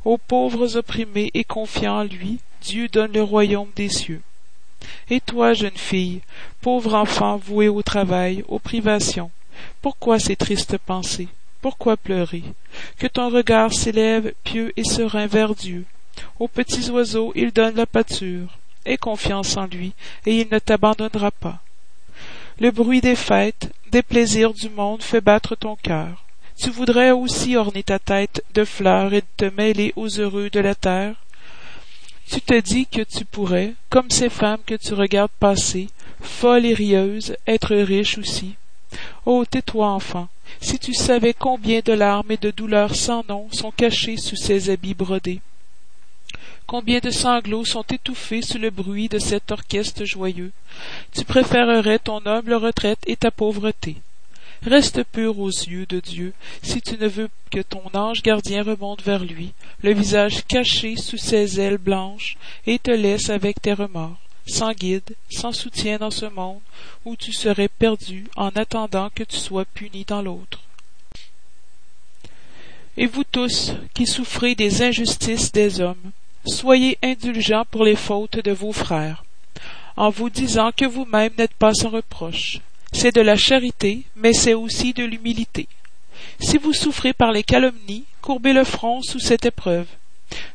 Aux 0.05 0.19
pauvres 0.19 0.77
opprimés 0.77 1.31
et 1.35 1.45
confiants 1.45 2.01
en 2.01 2.05
lui 2.05 2.39
dieu 2.63 2.89
donne 2.89 3.13
le 3.13 3.23
royaume 3.23 3.71
des 3.77 3.89
cieux. 3.89 4.23
Et 5.11 5.21
toi 5.21 5.53
jeune 5.53 5.77
fille 5.77 6.21
pauvre 6.61 6.95
enfant 6.95 7.37
voué 7.37 7.69
au 7.69 7.83
travail 7.83 8.45
aux 8.49 8.59
privations 8.59 9.31
pourquoi 9.81 10.19
ces 10.19 10.37
tristes 10.37 10.79
pensées? 10.79 11.29
Pourquoi 11.61 11.97
pleurer? 11.97 12.43
Que 12.99 13.07
ton 13.07 13.31
regard 13.31 13.73
s'élève 13.73 14.33
pieux 14.45 14.73
et 14.77 14.85
serein 14.85 15.27
vers 15.27 15.55
dieu. 15.55 15.85
Aux 16.39 16.49
petits 16.49 16.91
oiseaux 16.91 17.33
il 17.35 17.53
donne 17.53 17.77
la 17.77 17.87
pâture. 17.87 18.59
Aie 18.85 18.97
confiance 18.97 19.57
en 19.57 19.67
lui 19.67 19.93
et 20.25 20.41
il 20.41 20.49
ne 20.51 20.59
t'abandonnera 20.59 21.31
pas. 21.31 21.61
Le 22.61 22.71
bruit 22.71 23.01
des 23.01 23.17
fêtes 23.17 23.71
des 23.91 24.03
plaisirs 24.03 24.55
du 24.55 24.69
monde 24.71 25.03
fait 25.03 25.21
battre 25.21 25.55
ton 25.55 25.77
cœur. 25.77 26.25
Tu 26.59 26.71
voudrais 26.71 27.11
aussi 27.11 27.57
orner 27.57 27.83
ta 27.83 27.99
tête 27.99 28.43
de 28.55 28.65
fleurs 28.65 29.13
et 29.13 29.23
te 29.37 29.45
mêler 29.45 29.93
aux 29.97 30.09
heureux 30.21 30.49
de 30.49 30.61
la 30.61 30.75
terre? 30.75 31.15
Tu 32.29 32.41
te 32.41 32.59
dis 32.59 32.87
que 32.87 33.03
tu 33.03 33.25
pourrais 33.25 33.75
comme 33.91 34.11
ces 34.11 34.31
femmes 34.31 34.63
que 34.67 34.75
tu 34.75 34.95
regardes 34.95 35.31
passer 35.39 35.89
folles 36.21 36.67
et 36.67 36.75
rieuses 36.75 37.37
être 37.47 37.77
riche 37.77 38.19
aussi 38.19 38.57
oh 39.25 39.45
tais-toi 39.45 39.89
enfant. 39.89 40.29
Si 40.61 40.79
tu 40.79 40.95
savais 40.95 41.35
combien 41.35 41.81
de 41.85 41.93
larmes 41.93 42.31
et 42.31 42.37
de 42.37 42.51
douleurs 42.51 42.95
sans 42.95 43.25
nom 43.29 43.49
sont 43.53 43.71
cachées 43.71 44.17
sous 44.17 44.37
ces 44.37 44.71
habits 44.71 44.95
brodés. 44.95 45.41
Combien 46.67 46.99
de 46.99 47.11
sanglots 47.11 47.65
sont 47.65 47.85
étouffés 47.85 48.43
sous 48.43 48.59
le 48.59 48.71
bruit 48.71 49.09
de 49.09 49.19
cet 49.19 49.53
orchestre 49.53 50.05
joyeux. 50.05 50.53
Tu 51.15 51.25
préférerais 51.25 52.01
ton 52.01 52.21
humble 52.27 52.55
retraite 52.55 52.99
et 53.07 53.17
ta 53.17 53.31
pauvreté. 53.31 53.97
Reste 54.63 55.05
pur 55.05 55.39
aux 55.39 55.51
yeux 55.51 55.87
de 55.87 56.01
dieu. 56.01 56.33
Si 56.63 56.81
tu 56.81 56.97
ne 56.97 57.07
veux 57.07 57.29
que 57.53 57.61
ton 57.61 57.83
ange 57.95 58.23
gardien 58.23 58.65
remonte 58.65 59.03
vers 59.03 59.25
lui 59.25 59.53
le 59.83 59.93
visage 59.93 60.45
caché 60.47 60.97
sous 60.97 61.19
ses 61.19 61.61
ailes 61.61 61.79
blanches 61.79 62.37
et 62.67 62.79
te 62.79 62.91
laisse 62.91 63.31
avec 63.31 63.63
tes 63.63 63.75
remords 63.75 64.19
sans 64.47 64.73
guide 64.73 65.17
sans 65.31 65.53
soutien 65.53 65.99
dans 65.99 66.11
ce 66.11 66.27
monde 66.27 66.61
où 67.05 67.17
tu 67.17 67.33
serais 67.33 67.69
perdu 67.69 68.27
en 68.37 68.49
attendant 68.51 69.11
que 69.15 69.25
tu 69.25 69.37
sois 69.37 69.65
puni 69.65 70.05
dans 70.05 70.23
l'autre 70.23 70.61
et 72.97 73.07
vous 73.07 73.25
tous 73.25 73.73
qui 73.95 74.07
souffrez 74.07 74.55
des 74.55 74.83
injustices 74.83 75.53
des 75.53 75.81
hommes 75.81 76.13
soyez 76.47 76.99
indulgents 77.03 77.65
pour 77.71 77.85
les 77.85 77.97
fautes 77.97 78.39
de 78.39 78.53
vos 78.53 78.73
frères, 78.73 79.25
en 79.97 80.11
vous 80.11 80.31
disant 80.31 80.71
que 80.77 80.85
vous-même 80.85 81.33
n'êtes 81.39 81.55
pas 81.55 81.75
sans 81.75 81.91
reproche. 81.91 82.61
C'est 82.93 83.15
de 83.15 83.21
la 83.21 83.37
charité, 83.37 84.03
mais 84.15 84.33
c'est 84.33 84.55
aussi 84.55 84.93
de 84.93 85.05
l'humilité. 85.05 85.69
Si 86.41 86.59
vous 86.59 86.73
souffrez 86.73 87.13
par 87.13 87.33
les 87.33 87.43
calomnies, 87.43 88.05
courbez 88.23 88.53
le 88.53 88.65
front 88.65 89.03
sous 89.03 89.19
cette 89.19 89.47
épreuve. 89.47 89.87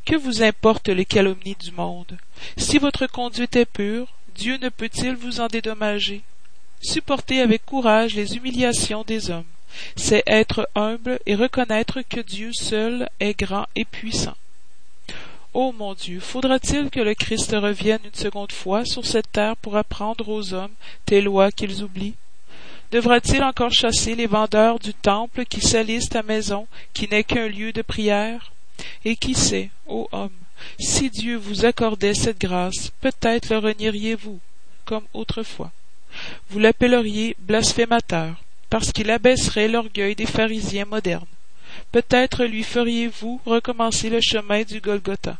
Que 0.05 0.15
vous 0.15 0.43
importent 0.43 0.89
les 0.89 1.05
calomnies 1.05 1.57
du 1.59 1.71
monde? 1.71 2.17
Si 2.57 2.77
votre 2.77 3.07
conduite 3.07 3.55
est 3.55 3.65
pure, 3.65 4.07
Dieu 4.35 4.57
ne 4.57 4.69
peut-il 4.69 5.15
vous 5.15 5.39
en 5.39 5.47
dédommager? 5.47 6.21
Supportez 6.81 7.41
avec 7.41 7.65
courage 7.65 8.15
les 8.15 8.35
humiliations 8.35 9.03
des 9.03 9.29
hommes, 9.29 9.45
c'est 9.95 10.23
être 10.25 10.67
humble 10.75 11.19
et 11.25 11.35
reconnaître 11.35 12.01
que 12.01 12.19
Dieu 12.19 12.51
seul 12.53 13.07
est 13.19 13.37
grand 13.37 13.67
et 13.75 13.85
puissant. 13.85 14.35
Oh 15.53 15.73
mon 15.77 15.93
Dieu, 15.93 16.19
faudra-t-il 16.19 16.89
que 16.89 17.01
le 17.01 17.13
Christ 17.13 17.51
revienne 17.51 17.99
une 18.05 18.13
seconde 18.13 18.51
fois 18.51 18.85
sur 18.85 19.05
cette 19.05 19.31
terre 19.31 19.57
pour 19.57 19.75
apprendre 19.75 20.27
aux 20.29 20.53
hommes 20.53 20.73
tes 21.05 21.21
lois 21.21 21.51
qu'ils 21.51 21.83
oublient? 21.83 22.15
Devra-t-il 22.91 23.43
encore 23.43 23.71
chasser 23.71 24.15
les 24.15 24.27
vendeurs 24.27 24.79
du 24.79 24.93
temple 24.93 25.45
qui 25.45 25.61
salissent 25.61 26.09
ta 26.09 26.23
maison, 26.23 26.67
qui 26.93 27.07
n'est 27.07 27.23
qu'un 27.23 27.47
lieu 27.47 27.73
de 27.73 27.81
prière? 27.81 28.51
Et 29.05 29.15
qui 29.15 29.33
sait, 29.33 29.69
ô 29.87 30.07
homme, 30.11 30.31
si 30.79 31.09
Dieu 31.09 31.37
vous 31.37 31.65
accordait 31.65 32.13
cette 32.13 32.39
grâce, 32.39 32.91
peut-être 33.01 33.49
le 33.49 33.57
renieriez-vous, 33.57 34.39
comme 34.85 35.05
autrefois. 35.13 35.71
Vous 36.49 36.59
l'appelleriez 36.59 37.35
blasphémateur, 37.39 38.35
parce 38.69 38.91
qu'il 38.91 39.09
abaisserait 39.09 39.67
l'orgueil 39.67 40.15
des 40.15 40.25
pharisiens 40.25 40.85
modernes. 40.85 41.25
Peut-être 41.91 42.45
lui 42.45 42.63
feriez-vous 42.63 43.41
recommencer 43.45 44.09
le 44.09 44.21
chemin 44.21 44.63
du 44.63 44.81
Golgotha. 44.81 45.37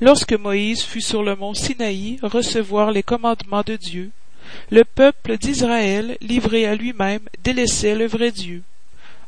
Lorsque 0.00 0.32
Moïse 0.32 0.82
fut 0.82 1.00
sur 1.00 1.22
le 1.22 1.34
mont 1.34 1.54
Sinaï 1.54 2.18
recevoir 2.22 2.92
les 2.92 3.02
commandements 3.02 3.62
de 3.62 3.76
Dieu, 3.76 4.10
le 4.70 4.84
peuple 4.84 5.36
d'Israël, 5.38 6.16
livré 6.20 6.66
à 6.66 6.74
lui-même, 6.74 7.28
délaissait 7.42 7.94
le 7.94 8.06
vrai 8.06 8.30
Dieu. 8.30 8.62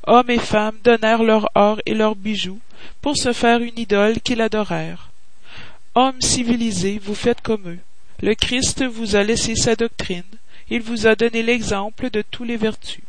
Hommes 0.06 0.30
et 0.30 0.38
femmes 0.38 0.78
donnèrent 0.82 1.22
leur 1.22 1.50
or 1.54 1.80
et 1.86 1.94
leurs 1.94 2.16
bijoux 2.16 2.60
pour 3.02 3.16
se 3.16 3.32
faire 3.32 3.60
une 3.60 3.78
idole 3.78 4.20
qu'ils 4.20 4.40
adorèrent. 4.40 5.10
Hommes 5.94 6.20
civilisés, 6.20 7.00
vous 7.02 7.14
faites 7.14 7.40
comme 7.40 7.68
eux. 7.68 7.78
Le 8.22 8.34
Christ 8.34 8.84
vous 8.84 9.16
a 9.16 9.22
laissé 9.22 9.54
sa 9.56 9.76
doctrine, 9.76 10.22
il 10.70 10.82
vous 10.82 11.06
a 11.06 11.14
donné 11.14 11.42
l'exemple 11.42 12.10
de 12.10 12.22
toutes 12.22 12.48
les 12.48 12.56
vertus. 12.56 13.02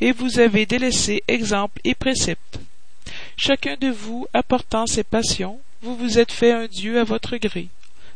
Et 0.00 0.12
vous 0.12 0.40
avez 0.40 0.66
délaissé 0.66 1.22
exemple 1.28 1.80
et 1.84 1.94
précepte. 1.94 2.58
Chacun 3.36 3.76
de 3.80 3.88
vous 3.88 4.26
apportant 4.32 4.86
ses 4.86 5.04
passions, 5.04 5.60
vous 5.82 5.96
vous 5.96 6.18
êtes 6.18 6.32
fait 6.32 6.52
un 6.52 6.66
Dieu 6.66 6.98
à 6.98 7.04
votre 7.04 7.36
gré, 7.36 7.68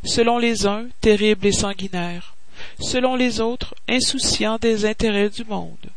selon 0.04 0.38
les 0.38 0.66
uns 0.66 0.86
terrible 1.00 1.46
et 1.46 1.52
sanguinaire, 1.52 2.34
selon 2.80 3.16
les 3.16 3.40
autres 3.40 3.74
insouciant 3.88 4.58
des 4.58 4.84
intérêts 4.84 5.30
du 5.30 5.44
monde. 5.44 5.90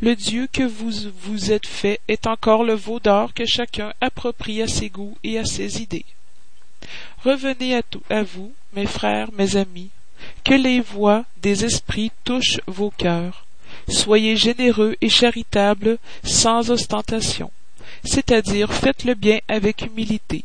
Le 0.00 0.14
Dieu 0.14 0.48
que 0.52 0.62
vous 0.62 0.92
vous 1.22 1.52
êtes 1.52 1.66
fait 1.66 2.00
est 2.08 2.26
encore 2.26 2.64
le 2.64 2.74
veau 2.74 3.00
d'or 3.00 3.34
que 3.34 3.46
chacun 3.46 3.92
approprie 4.00 4.62
à 4.62 4.68
ses 4.68 4.88
goûts 4.88 5.16
et 5.22 5.38
à 5.38 5.44
ses 5.44 5.82
idées. 5.82 6.04
Revenez 7.24 7.80
à, 8.10 8.22
vous, 8.22 8.52
mes 8.74 8.86
frères, 8.86 9.30
mes 9.32 9.56
amis, 9.56 9.90
que 10.44 10.54
les 10.54 10.80
voix 10.80 11.24
des 11.42 11.64
esprits 11.64 12.12
touchent 12.24 12.60
vos 12.66 12.90
cœurs. 12.90 13.44
Soyez 13.88 14.36
généreux 14.36 14.96
et 15.00 15.08
charitables 15.08 15.98
sans 16.22 16.70
ostentation, 16.70 17.50
c'est-à-dire 18.04 18.72
faites 18.72 19.04
le 19.04 19.14
bien 19.14 19.40
avec 19.48 19.82
humilité. 19.82 20.44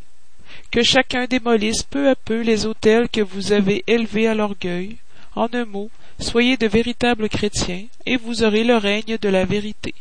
Que 0.72 0.84
chacun 0.84 1.26
démolisse 1.26 1.84
peu 1.84 2.10
à 2.10 2.16
peu 2.16 2.42
les 2.42 2.66
autels 2.66 3.10
que 3.10 3.22
vous 3.22 3.52
avez 3.52 3.84
élevés 3.88 4.28
à 4.28 4.34
l'orgueil. 4.34 4.98
En 5.36 5.48
un 5.54 5.66
mot, 5.66 5.90
soyez 6.22 6.58
de 6.58 6.68
véritables 6.68 7.30
chrétiens, 7.30 7.86
et 8.06 8.18
vous 8.18 8.44
aurez 8.44 8.64
le 8.64 8.78
règne 8.78 9.18
de 9.18 9.30
la 9.30 9.46
vérité. 9.46 9.94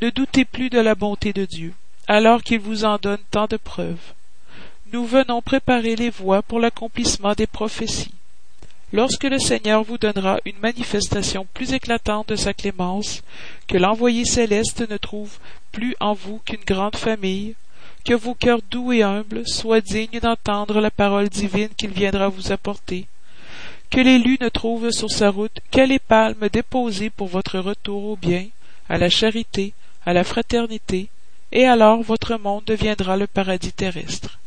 Ne 0.00 0.10
doutez 0.10 0.44
plus 0.44 0.70
de 0.70 0.80
la 0.80 0.94
bonté 0.94 1.32
de 1.32 1.44
Dieu, 1.44 1.74
alors 2.06 2.42
qu'il 2.42 2.60
vous 2.60 2.84
en 2.84 2.98
donne 2.98 3.22
tant 3.30 3.46
de 3.46 3.56
preuves. 3.56 4.14
Nous 4.92 5.04
venons 5.04 5.42
préparer 5.42 5.96
les 5.96 6.10
voies 6.10 6.42
pour 6.42 6.60
l'accomplissement 6.60 7.34
des 7.34 7.46
prophéties. 7.46 8.12
Lorsque 8.92 9.24
le 9.24 9.40
Seigneur 9.40 9.82
vous 9.82 9.98
donnera 9.98 10.38
une 10.44 10.58
manifestation 10.62 11.46
plus 11.52 11.72
éclatante 11.72 12.28
de 12.28 12.36
sa 12.36 12.54
clémence, 12.54 13.22
que 13.66 13.76
l'envoyé 13.76 14.24
céleste 14.24 14.88
ne 14.88 14.96
trouve 14.96 15.38
plus 15.72 15.96
en 15.98 16.14
vous 16.14 16.40
qu'une 16.44 16.64
grande 16.64 16.94
famille, 16.94 17.56
que 18.04 18.14
vos 18.14 18.34
cœurs 18.34 18.60
doux 18.70 18.92
et 18.92 19.02
humbles 19.02 19.46
soient 19.46 19.80
dignes 19.80 20.20
d'entendre 20.20 20.80
la 20.80 20.90
parole 20.90 21.28
divine 21.28 21.70
qu'il 21.76 21.90
viendra 21.90 22.28
vous 22.28 22.52
apporter, 22.52 23.06
que 23.94 24.00
l'élu 24.00 24.36
ne 24.40 24.48
trouve 24.48 24.90
sur 24.90 25.08
sa 25.08 25.30
route 25.30 25.56
que 25.70 25.80
les 25.80 26.00
palmes 26.00 26.48
déposées 26.52 27.10
pour 27.10 27.28
votre 27.28 27.60
retour 27.60 28.06
au 28.06 28.16
bien, 28.16 28.46
à 28.88 28.98
la 28.98 29.08
charité, 29.08 29.72
à 30.04 30.12
la 30.12 30.24
fraternité, 30.24 31.06
et 31.52 31.64
alors 31.64 32.02
votre 32.02 32.36
monde 32.36 32.64
deviendra 32.66 33.16
le 33.16 33.28
paradis 33.28 33.72
terrestre. 33.72 34.40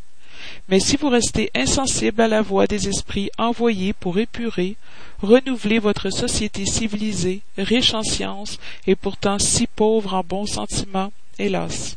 Mais 0.68 0.82
si 0.82 0.98
vous 0.98 1.08
restez 1.08 1.50
insensible 1.56 2.22
à 2.22 2.28
la 2.28 2.42
voix 2.42 2.68
des 2.68 2.90
esprits 2.90 3.30
envoyés 3.38 3.94
pour 3.94 4.20
épurer, 4.20 4.76
renouveler 5.22 5.80
votre 5.80 6.10
société 6.10 6.66
civilisée, 6.66 7.40
riche 7.58 7.94
en 7.94 8.04
sciences 8.04 8.60
et 8.86 8.98
pourtant 8.98 9.40
si 9.40 9.66
pauvre 9.66 10.14
en 10.14 10.24
bons 10.24 10.46
sentiments, 10.46 11.14
hélas, 11.40 11.96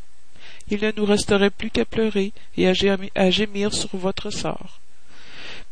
il 0.69 0.81
ne 0.81 0.93
nous 0.95 1.05
resterait 1.05 1.49
plus 1.49 1.69
qu'à 1.69 1.83
pleurer 1.83 2.31
et 2.55 2.69
à 2.69 3.29
gémir, 3.29 3.73
sur 3.73 3.89
votre 3.97 4.29
sort. 4.29 4.80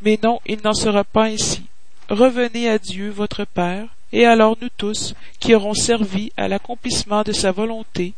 Mais 0.02 0.20
non, 0.24 0.40
il 0.46 0.60
n'en 0.64 0.74
sera 0.74 1.04
pas 1.04 1.26
ainsi. 1.26 1.64
Revenez 2.10 2.70
à 2.70 2.80
Dieu 2.80 3.10
votre 3.10 3.46
Père, 3.46 3.88
et 4.12 4.26
alors 4.26 4.58
nous 4.62 4.70
tous, 4.78 5.14
qui 5.40 5.54
aurons 5.54 5.74
servi 5.76 6.32
à 6.38 6.48
l'accomplissement 6.48 7.22
de 7.24 7.32
sa 7.32 7.52
volonté, 7.52 8.14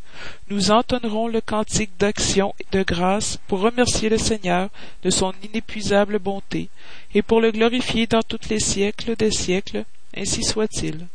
nous 0.48 0.70
entonnerons 0.70 1.28
le 1.28 1.40
cantique 1.40 1.90
d'action 1.98 2.54
et 2.60 2.66
de 2.72 2.82
grâce 2.82 3.38
pour 3.48 3.60
remercier 3.60 4.08
le 4.08 4.18
Seigneur 4.18 4.70
de 5.02 5.10
son 5.10 5.34
inépuisable 5.42 6.18
bonté, 6.18 6.68
et 7.14 7.22
pour 7.22 7.40
le 7.40 7.50
glorifier 7.50 8.06
dans 8.06 8.22
tous 8.22 8.48
les 8.48 8.60
siècles 8.60 9.16
des 9.16 9.30
siècles, 9.30 9.84
ainsi 10.16 10.42
soit-il. 10.42 11.06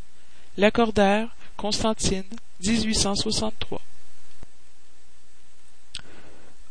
Lacordaire, 0.58 1.30
Constantine, 1.56 2.23
1863. 2.62 3.82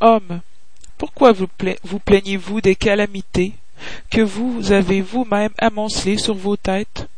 Homme, 0.01 0.41
pourquoi 0.99 1.33
vous, 1.33 1.49
vous 1.83 1.99
plaignez-vous 1.99 2.61
des 2.61 2.77
calamités? 2.77 3.55
Que 4.11 4.21
vous 4.21 4.73
avez 4.73 5.01
vous-même 5.01 5.53
amoncelées 5.59 6.19
sur 6.19 6.35
vos 6.35 6.57
têtes? 6.57 7.09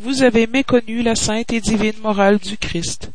vous 0.00 0.22
avez 0.22 0.46
méconnu 0.46 1.02
la 1.02 1.14
sainte 1.14 1.52
et 1.52 1.60
divine 1.60 1.98
morale 2.02 2.38
du 2.38 2.56
Christ. 2.56 3.10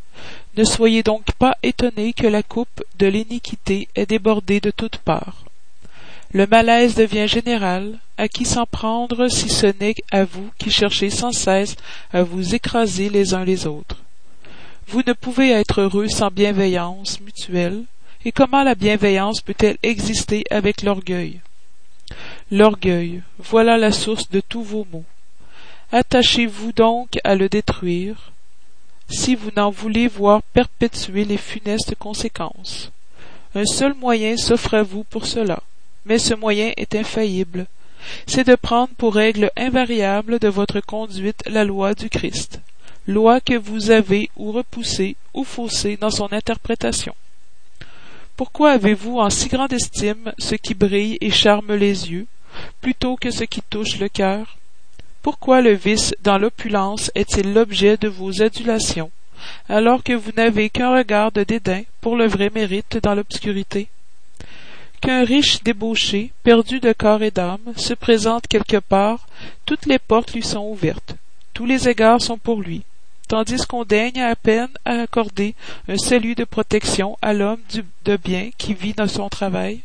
Ne 0.56 0.64
soyez 0.64 1.02
donc 1.02 1.32
pas 1.34 1.58
étonnés 1.64 2.14
que 2.14 2.28
la 2.28 2.44
coupe 2.44 2.84
de 3.00 3.08
l'iniquité 3.08 3.88
ait 3.96 4.06
débordé 4.06 4.60
de 4.60 4.70
toutes 4.70 4.98
parts. 4.98 5.46
Le 6.32 6.46
malaise 6.46 6.94
devient 6.94 7.28
général, 7.28 7.98
à 8.18 8.28
qui 8.28 8.46
s'en 8.46 8.68
prendre 8.68 9.28
si 9.30 9.50
ce 9.50 9.68
n'est 9.80 9.96
à 10.12 10.26
vous 10.26 10.50
qui 10.60 10.70
cherchez 10.70 11.10
sans 11.10 11.32
cesse 11.32 11.76
à 12.14 12.22
vous 12.22 12.54
écraser 12.54 13.10
les 13.10 13.34
uns 13.34 13.46
les 13.46 13.66
autres? 13.66 14.04
Vous 14.88 15.02
ne 15.08 15.14
pouvez 15.14 15.50
être 15.50 15.82
heureux 15.82 16.08
sans 16.08 16.30
bienveillance 16.30 17.20
mutuelle, 17.20 17.84
et 18.26 18.32
comment 18.32 18.64
la 18.64 18.76
bienveillance 18.76 19.42
peut-elle 19.42 19.78
exister 19.82 20.44
avec 20.52 20.84
l'orgueil? 20.84 21.40
L'orgueil, 22.52 23.24
voilà 23.40 23.76
la 23.76 23.92
source 23.92 24.30
de 24.30 24.40
tous 24.40 24.62
vos 24.62 24.86
maux. 24.92 25.04
Attachez-vous 25.92 26.74
donc 26.74 27.18
à 27.24 27.34
le 27.34 27.50
détruire, 27.50 28.32
si 29.10 29.34
vous 29.34 29.50
n'en 29.58 29.72
voulez 29.72 30.08
voir 30.08 30.44
perpétuer 30.54 31.26
les 31.26 31.38
funestes 31.38 31.96
conséquences. 31.96 32.92
Un 33.56 33.66
seul 33.66 33.96
moyen 33.96 34.38
s'offre 34.38 34.76
à 34.76 34.84
vous 34.84 35.04
pour 35.04 35.26
cela, 35.26 35.64
mais 36.06 36.20
ce 36.20 36.36
moyen 36.36 36.72
est 36.78 36.94
infaillible. 36.94 37.66
C'est 38.28 38.46
de 38.46 38.54
prendre 38.54 38.94
pour 38.96 39.16
règle 39.16 39.50
invariable 39.58 40.38
de 40.38 40.48
votre 40.48 40.82
conduite 40.82 41.42
la 41.48 41.64
loi 41.64 41.96
du 41.96 42.12
Christ, 42.12 42.62
loi 43.08 43.42
que 43.42 43.58
vous 43.58 43.90
avez 43.90 44.30
ou 44.36 44.52
repoussée 44.52 45.16
ou 45.34 45.44
faussée 45.44 45.98
dans 45.98 46.12
son 46.12 46.32
interprétation. 46.32 47.16
Pourquoi 48.38 48.74
avez-vous 48.74 49.18
en 49.18 49.32
si 49.32 49.48
grande 49.48 49.74
estime 49.74 50.32
ce 50.38 50.54
qui 50.54 50.76
brille 50.76 51.18
et 51.22 51.32
charme 51.32 51.74
les 51.74 52.12
yeux, 52.12 52.28
plutôt 52.82 53.16
que 53.16 53.32
ce 53.32 53.44
qui 53.44 53.62
touche 53.62 54.00
le 54.00 54.10
cœur? 54.10 54.58
Pourquoi 55.22 55.62
le 55.62 55.74
vice 55.74 56.14
dans 56.22 56.38
l'opulence 56.38 57.12
est-il 57.16 57.54
l'objet 57.54 57.98
de 57.98 58.08
vos 58.08 58.44
adulations, 58.44 59.12
alors 59.68 60.04
que 60.04 60.14
vous 60.14 60.32
n'avez 60.38 60.70
qu'un 60.70 60.96
regard 60.96 61.32
de 61.32 61.44
dédain 61.44 61.82
pour 62.00 62.16
le 62.16 62.28
vrai 62.28 62.52
mérite 62.54 63.00
dans 63.02 63.16
l'obscurité? 63.16 63.88
Qu'un 65.02 65.24
riche 65.24 65.64
débauché, 65.64 66.32
perdu 66.44 66.80
de 66.80 66.94
corps 66.94 67.24
et 67.24 67.32
d'âme, 67.32 67.74
se 67.76 67.94
présente 67.94 68.48
quelque 68.48 68.78
part, 68.78 69.28
toutes 69.66 69.86
les 69.88 70.00
portes 70.00 70.34
lui 70.34 70.44
sont 70.44 70.68
ouvertes, 70.68 71.16
tous 71.54 71.66
les 71.66 71.90
égards 71.90 72.22
sont 72.22 72.38
pour 72.38 72.62
lui, 72.62 72.84
tandis 73.28 73.66
qu'on 73.68 73.84
daigne 73.84 74.22
à 74.22 74.36
peine 74.36 74.70
à 74.86 75.02
accorder 75.02 75.56
un 75.88 75.98
salut 75.98 76.36
de 76.36 76.44
protection 76.44 77.18
à 77.22 77.34
l'homme 77.34 77.62
de 78.06 78.18
bien 78.18 78.52
qui 78.58 78.74
vit 78.74 78.94
dans 78.94 79.08
son 79.08 79.30
travail? 79.30 79.82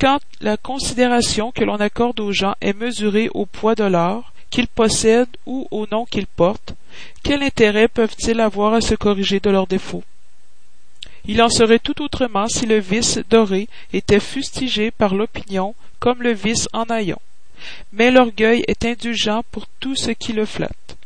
Quand 0.00 0.20
la 0.40 0.56
considération 0.56 1.50
que 1.50 1.64
l'on 1.64 1.76
accorde 1.76 2.20
aux 2.20 2.32
gens 2.32 2.54
est 2.60 2.72
mesurée 2.72 3.28
au 3.34 3.46
poids 3.46 3.74
de 3.74 3.84
l'or 3.84 4.32
qu'ils 4.50 4.68
possèdent 4.68 5.36
ou 5.44 5.66
au 5.70 5.86
nom 5.90 6.04
qu'ils 6.04 6.26
portent, 6.26 6.74
quel 7.22 7.42
intérêt 7.42 7.88
peuvent-ils 7.88 8.40
avoir 8.40 8.74
à 8.74 8.80
se 8.80 8.94
corriger 8.94 9.40
de 9.40 9.50
leurs 9.50 9.66
défauts? 9.66 10.04
Il 11.26 11.42
en 11.42 11.50
serait 11.50 11.78
tout 11.78 12.00
autrement 12.00 12.46
si 12.46 12.64
le 12.64 12.78
vice 12.78 13.20
doré 13.28 13.68
était 13.92 14.20
fustigé 14.20 14.90
par 14.90 15.14
l'opinion 15.14 15.74
comme 15.98 16.22
le 16.22 16.32
vice 16.32 16.68
en 16.72 16.84
haillons. 16.84 17.20
Mais 17.92 18.10
l'orgueil 18.10 18.64
est 18.68 18.84
indulgent 18.84 19.42
pour 19.50 19.66
tout 19.80 19.96
ce 19.96 20.12
qui 20.12 20.32
le 20.32 20.46
flatte. 20.46 20.96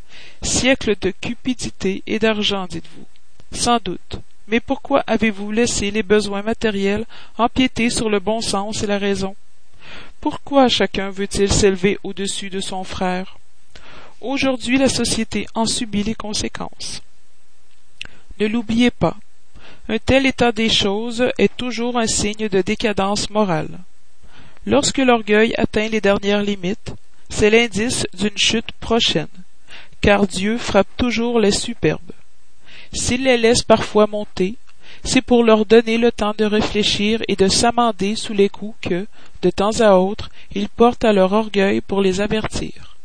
Siècle 0.43 0.95
de 1.01 1.11
cupidité 1.11 2.03
et 2.07 2.19
d'argent, 2.19 2.67
dites-vous. 2.69 3.07
Sans 3.53 3.79
doute. 3.83 4.19
Mais 4.49 4.61
pourquoi 4.61 5.05
avez-vous 5.07 5.51
laissé 5.51 5.91
les 5.91 6.03
besoins 6.03 6.43
matériels 6.43 7.07
empiéter 7.39 7.91
sur 7.91 8.11
le 8.11 8.21
bon 8.21 8.41
sens 8.41 8.83
et 8.83 8.87
la 8.87 8.99
raison? 8.99 9.37
Pourquoi 10.21 10.69
chacun 10.69 11.11
veut-il 11.11 11.53
s'élever 11.53 11.99
au-dessus 12.03 12.51
de 12.51 12.61
son 12.61 12.85
frère? 12.85 13.39
Aujourd'hui 14.21 14.79
la 14.79 14.89
société 14.89 15.47
en 15.55 15.67
subit 15.67 16.05
les 16.05 16.15
conséquences. 16.15 17.03
Ne 18.39 18.47
l'oubliez 18.47 18.91
pas, 18.91 19.17
un 19.89 19.99
tel 19.99 20.27
état 20.27 20.53
des 20.53 20.69
choses 20.69 21.25
est 21.39 21.57
toujours 21.57 21.99
un 21.99 22.07
signe 22.07 22.49
de 22.49 22.61
décadence 22.63 23.31
morale. 23.31 23.81
Lorsque 24.65 24.99
l'orgueil 24.99 25.55
atteint 25.59 25.89
les 25.89 26.01
dernières 26.01 26.43
limites, 26.43 26.95
c'est 27.31 27.51
l'indice 27.51 28.07
d'une 28.15 28.39
chute 28.39 28.71
prochaine, 28.79 29.27
car 30.01 30.27
Dieu 30.27 30.57
frappe 30.57 30.97
toujours 30.97 31.41
les 31.41 31.51
superbes. 31.51 32.13
S'il 32.93 33.25
les 33.25 33.39
laisse 33.39 33.63
parfois 33.63 34.07
monter, 34.07 34.57
c'est 35.05 35.23
pour 35.23 35.43
leur 35.43 35.65
donner 35.65 35.99
le 35.99 36.13
temps 36.13 36.35
de 36.37 36.45
réfléchir 36.45 37.23
et 37.27 37.37
de 37.37 37.49
s'amender 37.49 38.17
sous 38.17 38.35
les 38.35 38.49
coups 38.49 38.77
que, 38.83 39.07
de 39.43 39.51
temps 39.51 39.81
à 39.81 39.95
autre, 39.95 40.31
ils 40.55 40.69
portent 40.69 41.05
à 41.05 41.13
leur 41.13 41.33
orgueil 41.33 41.81
pour 41.81 42.01
les 42.03 42.21
avertir. 42.21 42.97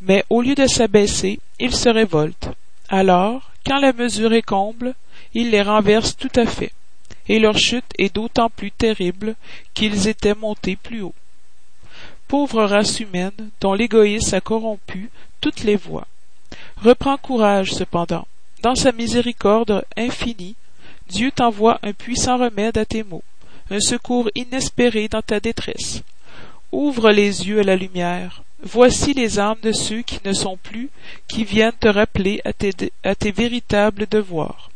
Mais 0.00 0.24
au 0.28 0.42
lieu 0.42 0.54
de 0.54 0.66
s'abaisser, 0.66 1.40
ils 1.58 1.74
se 1.74 1.88
révoltent. 1.88 2.50
Alors, 2.88 3.50
quand 3.66 3.78
la 3.78 3.92
mesure 3.92 4.34
est 4.34 4.42
comble, 4.42 4.94
ils 5.34 5.50
les 5.50 5.62
renversent 5.62 6.16
tout 6.16 6.30
à 6.36 6.46
fait, 6.46 6.72
et 7.28 7.38
leur 7.38 7.58
chute 7.58 7.92
est 7.98 8.14
d'autant 8.14 8.50
plus 8.50 8.70
terrible 8.70 9.34
qu'ils 9.74 10.08
étaient 10.08 10.34
montés 10.34 10.76
plus 10.76 11.02
haut. 11.02 11.14
Pauvre 12.28 12.64
race 12.64 13.00
humaine 13.00 13.50
dont 13.60 13.72
l'égoïsme 13.72 14.34
a 14.34 14.40
corrompu 14.40 15.10
toutes 15.40 15.64
les 15.64 15.76
voies. 15.76 16.06
Reprends 16.82 17.16
courage 17.16 17.72
cependant. 17.72 18.26
Dans 18.66 18.74
sa 18.74 18.90
miséricorde 18.90 19.84
infinie, 19.96 20.56
Dieu 21.08 21.30
t'envoie 21.30 21.78
un 21.84 21.92
puissant 21.92 22.36
remède 22.36 22.76
à 22.76 22.84
tes 22.84 23.04
maux, 23.04 23.22
un 23.70 23.78
secours 23.78 24.28
inespéré 24.34 25.06
dans 25.06 25.22
ta 25.22 25.38
détresse. 25.38 26.02
Ouvre 26.72 27.12
les 27.12 27.46
yeux 27.46 27.60
à 27.60 27.62
la 27.62 27.76
lumière. 27.76 28.42
Voici 28.60 29.14
les 29.14 29.38
âmes 29.38 29.60
de 29.62 29.70
ceux 29.70 30.02
qui 30.02 30.18
ne 30.24 30.32
sont 30.32 30.56
plus, 30.56 30.90
qui 31.28 31.44
viennent 31.44 31.78
te 31.78 31.86
rappeler 31.86 32.42
à 32.44 32.52
tes, 32.52 33.30
véritables 33.30 34.08
devoirs. 34.10 34.72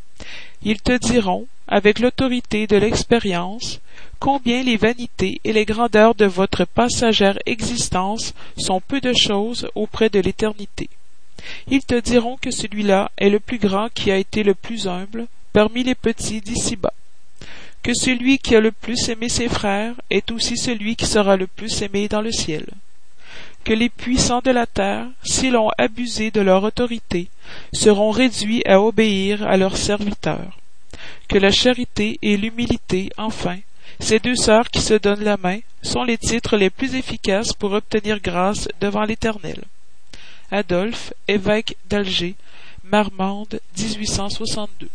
Ils 0.63 0.81
te 0.81 0.97
diront, 0.97 1.47
avec 1.67 1.99
l'autorité 1.99 2.67
de 2.67 2.77
l'expérience, 2.77 3.81
combien 4.19 4.63
les 4.63 4.77
vanités 4.77 5.41
et 5.43 5.51
les 5.51 5.65
grandeurs 5.65 6.15
de 6.15 6.23
votre 6.23 6.63
passagère 6.63 7.39
existence 7.45 8.33
sont 8.57 8.79
peu 8.79 9.01
de 9.01 9.11
choses 9.11 9.69
auprès 9.75 10.09
de 10.09 10.21
l'éternité. 10.21 10.87
Ils 11.67 11.83
te 11.83 11.99
diront 11.99 12.37
que 12.37 12.51
celui-là 12.51 13.11
est 13.17 13.29
le 13.29 13.39
plus 13.39 13.57
grand 13.57 13.89
qui 13.93 14.11
a 14.11 14.17
été 14.17 14.43
le 14.43 14.53
plus 14.53 14.87
humble 14.87 15.27
parmi 15.53 15.83
les 15.83 15.95
petits 15.95 16.41
d'ici-bas, 16.41 16.93
que 17.83 17.93
celui 17.93 18.37
qui 18.37 18.55
a 18.55 18.59
le 18.59 18.71
plus 18.71 19.09
aimé 19.09 19.29
ses 19.29 19.49
frères 19.49 19.95
est 20.09 20.31
aussi 20.31 20.57
celui 20.57 20.95
qui 20.95 21.05
sera 21.05 21.35
le 21.35 21.47
plus 21.47 21.81
aimé 21.81 22.07
dans 22.07 22.21
le 22.21 22.31
ciel, 22.31 22.65
que 23.63 23.73
les 23.73 23.89
puissants 23.89 24.41
de 24.43 24.51
la 24.51 24.65
terre, 24.65 25.07
s'ils 25.23 25.57
ont 25.57 25.71
abusé 25.77 26.31
de 26.31 26.41
leur 26.41 26.63
autorité, 26.63 27.27
seront 27.73 28.11
réduits 28.11 28.63
à 28.65 28.81
obéir 28.81 29.43
à 29.47 29.57
leurs 29.57 29.77
serviteurs, 29.77 30.57
que 31.27 31.37
la 31.37 31.51
charité 31.51 32.17
et 32.21 32.37
l'humilité, 32.37 33.09
enfin, 33.17 33.57
ces 33.99 34.19
deux 34.19 34.35
sœurs 34.35 34.69
qui 34.69 34.81
se 34.81 34.93
donnent 34.93 35.23
la 35.23 35.37
main, 35.37 35.59
sont 35.81 36.03
les 36.03 36.17
titres 36.17 36.57
les 36.57 36.69
plus 36.69 36.95
efficaces 36.95 37.53
pour 37.53 37.73
obtenir 37.73 38.19
grâce 38.19 38.67
devant 38.79 39.03
l'Éternel. 39.03 39.61
Adolphe, 40.51 41.13
évêque 41.29 41.77
d'Alger, 41.89 42.35
Marmande, 42.83 43.61
1862. 43.77 44.89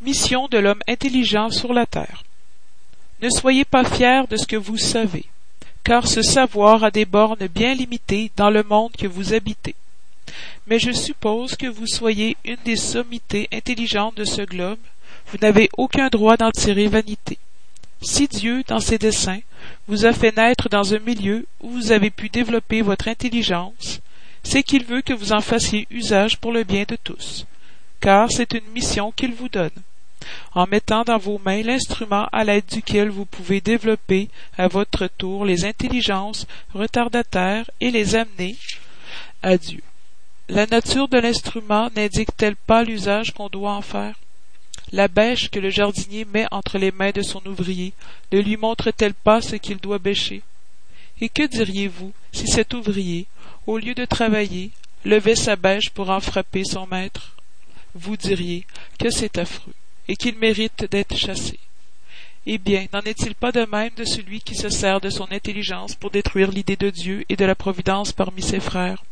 Mission 0.00 0.48
de 0.48 0.58
l'homme 0.58 0.82
intelligent 0.88 1.50
sur 1.50 1.74
la 1.74 1.84
terre. 1.84 2.24
Ne 3.20 3.28
soyez 3.28 3.66
pas 3.66 3.84
fiers 3.84 4.22
de 4.28 4.36
ce 4.36 4.46
que 4.46 4.56
vous 4.56 4.78
savez, 4.78 5.26
car 5.84 6.08
ce 6.08 6.22
savoir 6.22 6.82
a 6.82 6.90
des 6.90 7.04
bornes 7.04 7.46
bien 7.46 7.74
limitées 7.74 8.32
dans 8.36 8.50
le 8.50 8.62
monde 8.62 8.92
que 8.92 9.06
vous 9.06 9.34
habitez. 9.34 9.74
Mais 10.66 10.78
je 10.78 10.92
suppose 10.92 11.56
que 11.56 11.66
vous 11.66 11.86
soyez 11.86 12.36
une 12.44 12.56
des 12.64 12.76
sommités 12.76 13.48
intelligentes 13.52 14.16
de 14.16 14.24
ce 14.24 14.42
globe, 14.42 14.78
vous 15.26 15.38
n'avez 15.42 15.68
aucun 15.76 16.08
droit 16.08 16.36
d'en 16.36 16.50
tirer 16.50 16.88
vanité. 16.88 17.38
Si 18.02 18.26
Dieu, 18.26 18.64
dans 18.66 18.80
ses 18.80 18.98
desseins, 18.98 19.40
vous 19.86 20.06
a 20.06 20.12
fait 20.12 20.36
naître 20.36 20.68
dans 20.68 20.92
un 20.92 20.98
milieu 20.98 21.46
où 21.60 21.70
vous 21.70 21.92
avez 21.92 22.10
pu 22.10 22.28
développer 22.28 22.82
votre 22.82 23.06
intelligence, 23.06 24.00
c'est 24.42 24.64
qu'il 24.64 24.84
veut 24.84 25.02
que 25.02 25.12
vous 25.12 25.32
en 25.32 25.40
fassiez 25.40 25.86
usage 25.88 26.38
pour 26.38 26.50
le 26.50 26.64
bien 26.64 26.84
de 26.86 26.96
tous, 26.96 27.46
car 28.00 28.30
c'est 28.30 28.54
une 28.54 28.72
mission 28.74 29.12
qu'il 29.12 29.32
vous 29.34 29.48
donne, 29.48 29.70
en 30.52 30.66
mettant 30.66 31.04
dans 31.04 31.18
vos 31.18 31.38
mains 31.44 31.62
l'instrument 31.62 32.28
à 32.32 32.42
l'aide 32.42 32.66
duquel 32.66 33.08
vous 33.08 33.24
pouvez 33.24 33.60
développer 33.60 34.28
à 34.58 34.66
votre 34.66 35.06
tour 35.06 35.44
les 35.44 35.64
intelligences 35.64 36.48
retardataires 36.74 37.70
et 37.80 37.92
les 37.92 38.16
amener 38.16 38.56
à 39.42 39.56
Dieu. 39.56 39.82
La 40.48 40.66
nature 40.66 41.06
de 41.06 41.18
l'instrument 41.18 41.88
n'indique-t-elle 41.94 42.56
pas 42.56 42.82
l'usage 42.82 43.32
qu'on 43.32 43.48
doit 43.48 43.74
en 43.74 43.82
faire? 43.82 44.16
La 44.94 45.08
bêche 45.08 45.48
que 45.48 45.58
le 45.58 45.70
jardinier 45.70 46.26
met 46.26 46.46
entre 46.50 46.76
les 46.76 46.92
mains 46.92 47.12
de 47.12 47.22
son 47.22 47.40
ouvrier 47.46 47.94
ne 48.30 48.40
lui 48.40 48.58
montre-t-elle 48.58 49.14
pas 49.14 49.40
ce 49.40 49.56
qu'il 49.56 49.78
doit 49.78 49.98
bêcher? 49.98 50.42
Et 51.22 51.30
que 51.30 51.46
diriez-vous 51.46 52.12
si 52.30 52.46
cet 52.46 52.74
ouvrier, 52.74 53.26
au 53.66 53.78
lieu 53.78 53.94
de 53.94 54.04
travailler, 54.04 54.70
levait 55.06 55.34
sa 55.34 55.56
bêche 55.56 55.88
pour 55.88 56.10
en 56.10 56.20
frapper 56.20 56.64
son 56.64 56.86
maître? 56.86 57.34
Vous 57.94 58.18
diriez 58.18 58.66
que 58.98 59.08
c'est 59.08 59.38
affreux, 59.38 59.72
et 60.08 60.16
qu'il 60.16 60.36
mérite 60.36 60.84
d'être 60.90 61.16
chassé. 61.16 61.58
Eh 62.44 62.58
bien, 62.58 62.86
n'en 62.92 63.00
est-il 63.00 63.34
pas 63.34 63.52
de 63.52 63.64
même 63.64 63.92
de 63.96 64.04
celui 64.04 64.40
qui 64.40 64.56
se 64.56 64.68
sert 64.68 65.00
de 65.00 65.08
son 65.08 65.30
intelligence 65.30 65.94
pour 65.94 66.10
détruire 66.10 66.50
l'idée 66.50 66.76
de 66.76 66.90
Dieu 66.90 67.24
et 67.30 67.36
de 67.36 67.46
la 67.46 67.54
providence 67.54 68.12
parmi 68.12 68.42
ses 68.42 68.60
frères? 68.60 69.02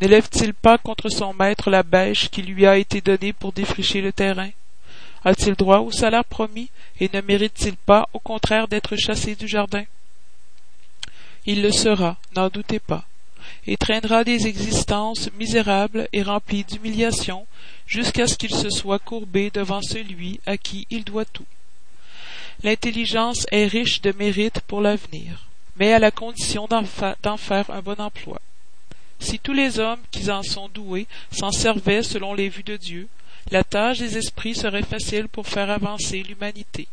N'élève-t-il 0.00 0.52
pas 0.52 0.78
contre 0.78 1.10
son 1.10 1.32
maître 1.32 1.70
la 1.70 1.84
bêche 1.84 2.28
qui 2.28 2.42
lui 2.42 2.66
a 2.66 2.76
été 2.76 3.00
donnée 3.00 3.32
pour 3.32 3.52
défricher 3.52 4.00
le 4.00 4.12
terrain? 4.12 4.50
A-t-il 5.24 5.54
droit 5.54 5.78
au 5.80 5.90
salaire 5.90 6.24
promis 6.24 6.70
et 7.00 7.10
ne 7.12 7.20
mérite-t-il 7.20 7.76
pas 7.76 8.08
au 8.12 8.18
contraire 8.18 8.68
d'être 8.68 8.96
chassé 8.96 9.34
du 9.34 9.48
jardin? 9.48 9.84
Il 11.46 11.62
le 11.62 11.72
sera, 11.72 12.18
n'en 12.36 12.48
doutez 12.48 12.78
pas, 12.78 13.04
et 13.66 13.76
traînera 13.76 14.24
des 14.24 14.46
existences 14.46 15.30
misérables 15.38 16.08
et 16.12 16.22
remplies 16.22 16.64
d'humiliation 16.64 17.46
jusqu'à 17.86 18.26
ce 18.26 18.36
qu'il 18.36 18.54
se 18.54 18.70
soit 18.70 18.98
courbé 18.98 19.50
devant 19.50 19.82
celui 19.82 20.40
à 20.46 20.56
qui 20.56 20.86
il 20.90 21.04
doit 21.04 21.24
tout. 21.24 21.46
L'intelligence 22.62 23.46
est 23.50 23.66
riche 23.66 24.02
de 24.02 24.12
mérites 24.12 24.60
pour 24.60 24.80
l'avenir, 24.80 25.46
mais 25.76 25.92
à 25.92 25.98
la 25.98 26.10
condition 26.10 26.68
d'en 26.68 27.36
faire 27.36 27.70
un 27.70 27.80
bon 27.80 28.00
emploi. 28.00 28.40
Si 29.18 29.38
tous 29.38 29.52
les 29.52 29.78
hommes 29.78 30.00
qui 30.10 30.30
en 30.30 30.42
sont 30.42 30.68
doués 30.68 31.06
s'en 31.30 31.52
servaient 31.52 32.02
selon 32.02 32.34
les 32.34 32.48
vues 32.48 32.62
de 32.62 32.76
Dieu, 32.76 33.08
la 33.50 33.64
tâche 33.64 33.98
des 33.98 34.16
esprits 34.16 34.54
serait 34.54 34.82
facile 34.82 35.28
pour 35.28 35.46
faire 35.46 35.70
avancer 35.70 36.22
l'humanité. 36.22 36.86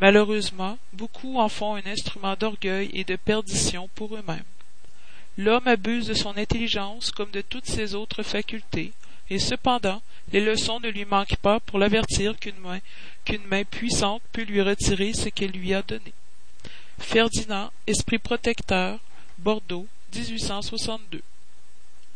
Malheureusement, 0.00 0.78
beaucoup 0.92 1.38
en 1.38 1.48
font 1.48 1.74
un 1.74 1.86
instrument 1.86 2.34
d'orgueil 2.36 2.90
et 2.92 3.04
de 3.04 3.16
perdition 3.16 3.88
pour 3.94 4.14
eux-mêmes. 4.14 4.42
L'homme 5.36 5.68
abuse 5.68 6.06
de 6.06 6.14
son 6.14 6.36
intelligence 6.36 7.10
comme 7.10 7.30
de 7.30 7.40
toutes 7.40 7.66
ses 7.66 7.94
autres 7.94 8.22
facultés, 8.22 8.92
et 9.30 9.38
cependant 9.38 10.02
les 10.32 10.40
leçons 10.40 10.80
ne 10.80 10.88
lui 10.88 11.04
manquent 11.04 11.36
pas 11.36 11.60
pour 11.60 11.78
l'avertir 11.78 12.38
qu'une 12.38 12.58
main, 12.58 13.64
puissante 13.64 14.22
peut 14.32 14.42
lui 14.42 14.60
retirer 14.60 15.12
ce 15.12 15.28
qu'elle 15.28 15.50
lui 15.50 15.74
a 15.74 15.82
donné. 15.82 16.12
Ferdinand, 16.98 17.70
Esprit 17.86 18.18
protecteur, 18.18 18.98
Bordeaux, 19.38 19.86
1862. 20.14 21.22